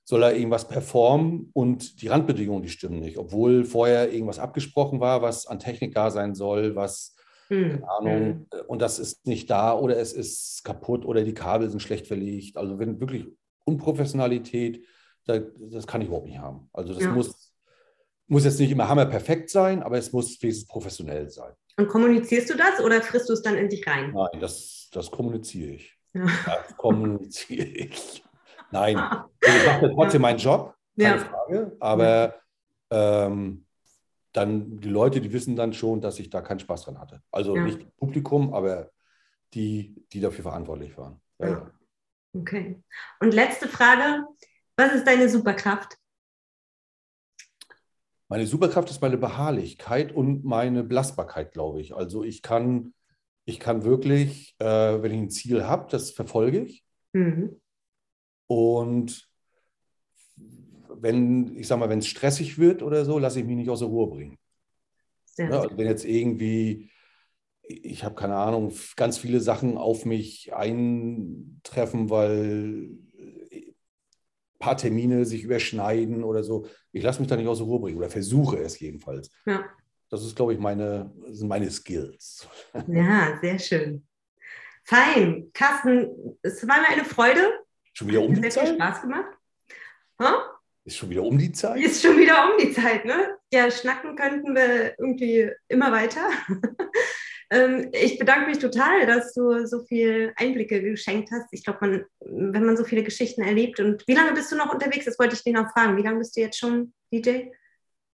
soll 0.05 0.21
da 0.21 0.33
irgendwas 0.33 0.67
performen 0.69 1.51
und 1.53 2.03
die 2.03 2.09
Randbedingungen, 2.09 2.63
die 2.63 2.69
stimmen 2.69 3.01
nicht, 3.01 3.19
obwohl 3.19 3.65
vorher 3.65 4.13
irgendwas 4.13 4.39
abgesprochen 4.41 5.01
war, 5.01 5.23
was 5.23 5.47
an 5.47 5.61
Technik 5.61 5.95
da 5.95 6.11
sein 6.11 6.35
soll, 6.35 6.75
was 6.77 7.15
Hm. 7.51 7.71
keine 7.83 7.89
Ahnung, 7.99 8.47
äh, 8.53 8.63
und 8.63 8.81
das 8.83 8.99
ist 8.99 9.27
nicht 9.27 9.51
da 9.51 9.79
oder 9.79 9.99
es 9.99 10.13
ist 10.13 10.65
kaputt 10.65 11.05
oder 11.05 11.23
die 11.23 11.35
Kabel 11.35 11.69
sind 11.71 11.81
schlecht 11.81 12.07
verlegt. 12.07 12.57
Also 12.57 12.79
wenn 12.79 12.99
wirklich 13.01 13.27
Unprofessionalität, 13.65 14.85
das 15.25 15.87
kann 15.87 16.01
ich 16.01 16.09
überhaupt 16.09 16.27
nicht 16.27 16.39
haben. 16.39 16.69
Also 16.73 16.95
das 16.95 17.03
Ja. 17.05 17.11
muss, 17.13 17.55
muss 18.27 18.45
jetzt 18.45 18.59
nicht 18.61 18.71
immer 18.71 18.89
hammerperfekt 18.89 19.51
sein, 19.51 19.83
aber 19.83 19.99
es 19.99 20.13
muss 20.13 20.41
wenigstens 20.43 20.67
professionell 20.69 21.29
sein. 21.29 21.53
Und 21.77 21.89
kommunizierst 21.89 22.51
du 22.51 22.57
das 22.57 22.81
oder 22.81 23.01
frisst 23.03 23.29
du 23.29 23.33
es 23.33 23.43
dann 23.43 23.57
in 23.57 23.69
dich 23.69 23.87
rein? 23.87 24.13
Nein, 24.13 24.41
das, 24.41 24.89
das 24.93 25.11
kommuniziere 25.11 25.73
ich. 25.73 25.99
Ja. 26.15 26.27
Das 26.47 26.77
kommuniziere 26.77 27.65
ich. 27.67 28.23
Nein, 28.71 28.97
ich 29.41 29.67
mache 29.67 29.91
trotzdem 29.95 30.23
meinen 30.23 30.39
Job, 30.39 30.75
keine 30.99 31.17
Ja. 31.17 31.25
Frage, 31.25 31.77
aber 31.81 32.35
ähm, 32.91 33.67
dann 34.33 34.79
die 34.81 34.89
Leute, 34.89 35.21
die 35.21 35.33
wissen 35.33 35.57
dann 35.57 35.73
schon, 35.73 36.01
dass 36.01 36.19
ich 36.19 36.31
da 36.31 36.41
keinen 36.41 36.61
Spaß 36.61 36.85
dran 36.85 36.99
hatte. 36.99 37.23
Also 37.31 37.57
Ja. 37.57 37.65
nicht 37.65 37.83
das 37.83 37.93
Publikum, 37.97 38.53
aber 38.55 38.91
die, 39.55 39.95
die 40.13 40.21
dafür 40.21 40.43
verantwortlich 40.43 40.97
waren. 40.97 41.21
Ja, 41.39 41.47
Ja. 41.49 41.53
ja. 41.55 41.71
Okay. 42.35 42.83
Und 43.21 43.35
letzte 43.35 43.69
Frage: 43.69 44.25
Was 44.77 44.95
ist 44.95 45.07
deine 45.07 45.29
Superkraft? 45.29 45.97
Meine 48.29 48.47
Superkraft 48.47 48.91
ist 48.91 49.03
meine 49.03 49.19
Beharrlichkeit 49.19 50.13
und 50.13 50.45
meine 50.45 50.85
Belastbarkeit, 50.85 51.53
glaube 51.53 51.83
ich. 51.83 51.95
Also 51.95 52.25
ich 52.25 52.41
kann, 52.41 52.95
ich 53.45 53.61
kann 53.61 53.85
wirklich, 53.85 54.55
äh, 54.59 54.65
wenn 55.03 55.13
ich 55.13 55.19
ein 55.19 55.31
Ziel 55.31 55.65
habe, 55.65 55.91
das 55.91 56.13
verfolge 56.13 56.61
ich. 56.61 56.83
Mhm. 57.13 57.61
Und 58.47 59.29
wenn, 60.89 61.55
ich 61.57 61.67
sag 61.67 61.79
mal, 61.79 61.91
wenn 61.91 61.99
es 61.99 62.07
stressig 62.07 62.59
wird 62.59 62.83
oder 62.83 63.05
so, 63.05 63.19
lasse 63.19 63.41
ich 63.41 63.47
mich 63.47 63.57
nicht 63.57 63.71
aus 63.71 63.81
der 63.81 63.89
Ruhe 63.89 64.09
bringen. 64.09 64.39
Ja, 65.37 65.51
also 65.51 65.77
wenn 65.77 65.87
jetzt 65.87 66.05
irgendwie, 66.05 66.91
ich 67.63 68.05
habe 68.05 68.15
keine 68.15 68.37
Ahnung, 68.37 68.73
ganz 68.97 69.19
viele 69.19 69.41
Sachen 69.41 69.77
auf 69.77 70.05
mich 70.05 70.55
eintreffen, 70.55 72.09
weil 72.09 72.91
paar 74.63 74.77
Termine 74.77 75.25
sich 75.25 75.43
überschneiden 75.43 76.23
oder 76.23 76.45
so, 76.45 76.67
ich 76.93 77.03
lasse 77.03 77.21
mich 77.21 77.29
da 77.29 77.37
nicht 77.37 77.49
aus 77.49 77.59
der 77.59 77.67
Ruhe 77.67 77.81
bringen 77.81 77.99
oder 77.99 78.09
versuche 78.09 78.59
es 78.59 78.79
jedenfalls. 78.79 79.31
Ja. 79.45 79.65
Das 80.09 80.25
ist, 80.25 80.37
glaube 80.37 80.55
ich, 80.55 80.61
meine, 80.61 81.13
sind 81.31 81.49
meine 81.49 81.71
Skills. 81.71 82.47
ja, 82.87 83.39
sehr 83.41 83.59
schön. 83.59 84.07
Fein. 84.85 85.51
Carsten, 85.53 86.39
es 86.43 86.67
war 86.67 86.81
mir 86.81 86.89
eine 86.89 87.05
Freude. 87.05 87.41
Schon 87.93 88.09
wieder 88.09 88.21
um 88.21 88.31
Hat 88.31 88.39
die 88.39 88.43
viel 88.43 88.51
Zeit? 88.53 88.75
Spaß 88.75 89.03
gemacht. 89.03 89.39
Ha? 90.21 90.61
Ist 90.85 90.97
schon 90.97 91.11
wieder 91.11 91.23
um 91.23 91.39
die 91.39 91.53
Zeit? 91.53 91.81
Ist 91.81 92.03
schon 92.03 92.17
wieder 92.19 92.45
um 92.45 92.59
die 92.61 92.73
Zeit, 92.73 93.05
ne? 93.05 93.37
Ja, 93.53 93.71
schnacken 93.71 94.17
könnten 94.17 94.55
wir 94.55 94.99
irgendwie 94.99 95.51
immer 95.69 95.91
weiter. 95.93 96.29
Ähm, 97.53 97.91
ich 97.93 98.19
bedanke 98.19 98.47
mich 98.49 98.59
total, 98.59 99.07
dass 99.07 99.35
du 99.35 99.67
so 99.67 99.85
viel 99.85 100.33
Einblicke 100.37 100.81
geschenkt 100.83 101.31
hast. 101.31 101.53
Ich 101.53 101.63
glaube, 101.63 102.07
wenn 102.21 102.65
man 102.65 102.79
so 102.79 102.85
viele 102.85 103.03
Geschichten 103.03 103.43
erlebt 103.43 103.79
und 103.79 104.09
wie 104.09 104.15
lange 104.15 104.33
bist 104.33 104.51
du 104.51 104.57
noch 104.57 104.73
unterwegs? 104.73 105.05
Das 105.05 105.19
wollte 105.19 105.37
ich 105.37 105.45
dich 105.45 105.53
noch 105.53 105.71
fragen. 105.71 105.99
Wie 105.99 106.03
lange 106.03 106.19
bist 106.19 106.35
du 106.35 106.41
jetzt 106.41 106.59
schon 106.59 106.95
DJ? 107.13 107.51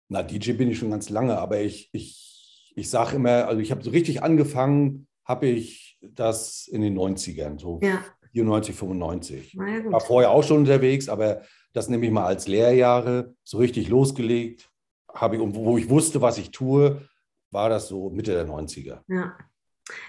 Na, 0.10 0.24
DJ 0.24 0.54
bin 0.54 0.72
ich 0.72 0.80
schon 0.80 0.90
ganz 0.90 1.10
lange, 1.10 1.38
aber 1.38 1.60
ich, 1.60 1.90
ich, 1.92 2.74
ich 2.76 2.90
sage 2.90 3.18
immer, 3.18 3.48
also 3.48 3.62
ich 3.62 3.70
habe 3.72 3.84
so 3.84 3.92
richtig 3.92 4.24
angefangen, 4.24 5.08
habe 5.24 5.46
ich 5.46 6.00
das 6.02 6.68
in 6.68 6.82
den 6.82 6.98
90ern, 6.98 7.60
so 7.60 7.80
Ja, 7.84 8.04
94, 8.32 8.76
95. 8.76 9.54
na 9.56 9.70
ja, 9.70 9.92
War 9.92 10.00
vorher 10.00 10.32
auch 10.32 10.44
schon 10.44 10.60
unterwegs, 10.60 11.10
aber 11.10 11.44
das 11.74 11.90
nehme 11.90 12.06
ich 12.06 12.12
mal 12.12 12.26
als 12.26 12.48
Lehrjahre, 12.48 13.36
so 13.44 13.58
richtig 13.58 13.90
losgelegt 13.90 14.72
habe 15.14 15.36
ich, 15.36 15.42
wo 15.42 15.78
ich 15.78 15.90
wusste, 15.90 16.22
was 16.22 16.38
ich 16.38 16.52
tue, 16.52 17.02
war 17.52 17.70
das 17.70 17.88
so 17.88 18.10
Mitte 18.10 18.34
der 18.34 18.48
90er. 18.48 19.00
Ja. 19.08 19.38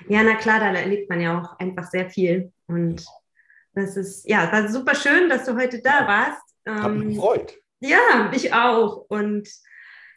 ja, 0.09 0.23
na 0.23 0.35
klar, 0.37 0.61
da 0.61 0.73
erlebt 0.73 1.09
man 1.09 1.21
ja 1.21 1.41
auch 1.41 1.59
einfach 1.59 1.91
sehr 1.91 2.11
viel. 2.11 2.53
Und 2.67 3.05
das 3.75 3.97
ist, 3.97 4.29
ja, 4.29 4.51
war 4.53 4.69
super 4.69 4.95
schön, 4.95 5.29
dass 5.29 5.45
du 5.45 5.57
heute 5.57 5.81
da 5.81 6.07
warst. 6.07 6.43
Hat 6.67 6.93
mich 6.93 7.03
Ähm, 7.05 7.15
gefreut. 7.15 7.55
Ja, 7.81 8.31
ich 8.35 8.53
auch. 8.53 9.07
Und 9.09 9.49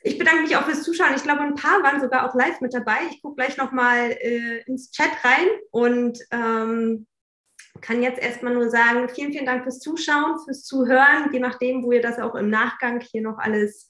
ich 0.03 0.17
bedanke 0.17 0.43
mich 0.43 0.55
auch 0.55 0.63
fürs 0.65 0.83
Zuschauen. 0.83 1.13
Ich 1.15 1.23
glaube, 1.23 1.41
ein 1.41 1.55
paar 1.55 1.83
waren 1.83 2.01
sogar 2.01 2.27
auch 2.27 2.35
live 2.35 2.59
mit 2.61 2.73
dabei. 2.73 2.97
Ich 3.11 3.21
gucke 3.21 3.35
gleich 3.35 3.57
nochmal 3.57 4.11
äh, 4.19 4.63
ins 4.65 4.91
Chat 4.91 5.11
rein 5.23 5.47
und 5.69 6.19
ähm, 6.31 7.05
kann 7.81 8.01
jetzt 8.01 8.19
erstmal 8.19 8.53
nur 8.53 8.69
sagen, 8.69 9.07
vielen, 9.09 9.31
vielen 9.31 9.45
Dank 9.45 9.63
fürs 9.63 9.79
Zuschauen, 9.79 10.39
fürs 10.43 10.63
Zuhören, 10.63 11.31
je 11.31 11.39
nachdem, 11.39 11.83
wo 11.83 11.91
ihr 11.91 12.01
das 12.01 12.19
auch 12.19 12.35
im 12.35 12.49
Nachgang 12.49 12.99
hier 12.99 13.21
noch 13.21 13.37
alles 13.37 13.87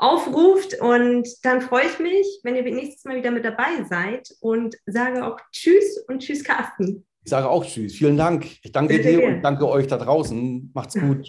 aufruft. 0.00 0.80
Und 0.80 1.28
dann 1.42 1.60
freue 1.60 1.86
ich 1.86 1.98
mich, 1.98 2.26
wenn 2.42 2.56
ihr 2.56 2.62
nächstes 2.62 3.04
Mal 3.04 3.16
wieder 3.16 3.30
mit 3.30 3.44
dabei 3.44 3.84
seid 3.88 4.28
und 4.40 4.76
sage 4.86 5.24
auch 5.24 5.38
Tschüss 5.52 6.04
und 6.08 6.20
Tschüss, 6.20 6.42
Carsten. 6.42 7.04
Ich 7.22 7.30
sage 7.30 7.48
auch 7.48 7.64
Tschüss. 7.64 7.94
Vielen 7.94 8.16
Dank. 8.16 8.46
Ich 8.62 8.72
danke 8.72 8.94
Sehr, 8.94 9.02
sehr 9.02 9.12
dir 9.12 9.20
gerne. 9.20 9.36
und 9.36 9.42
danke 9.42 9.68
euch 9.68 9.86
da 9.86 9.98
draußen. 9.98 10.70
Macht's 10.74 10.94
gut. 10.94 11.26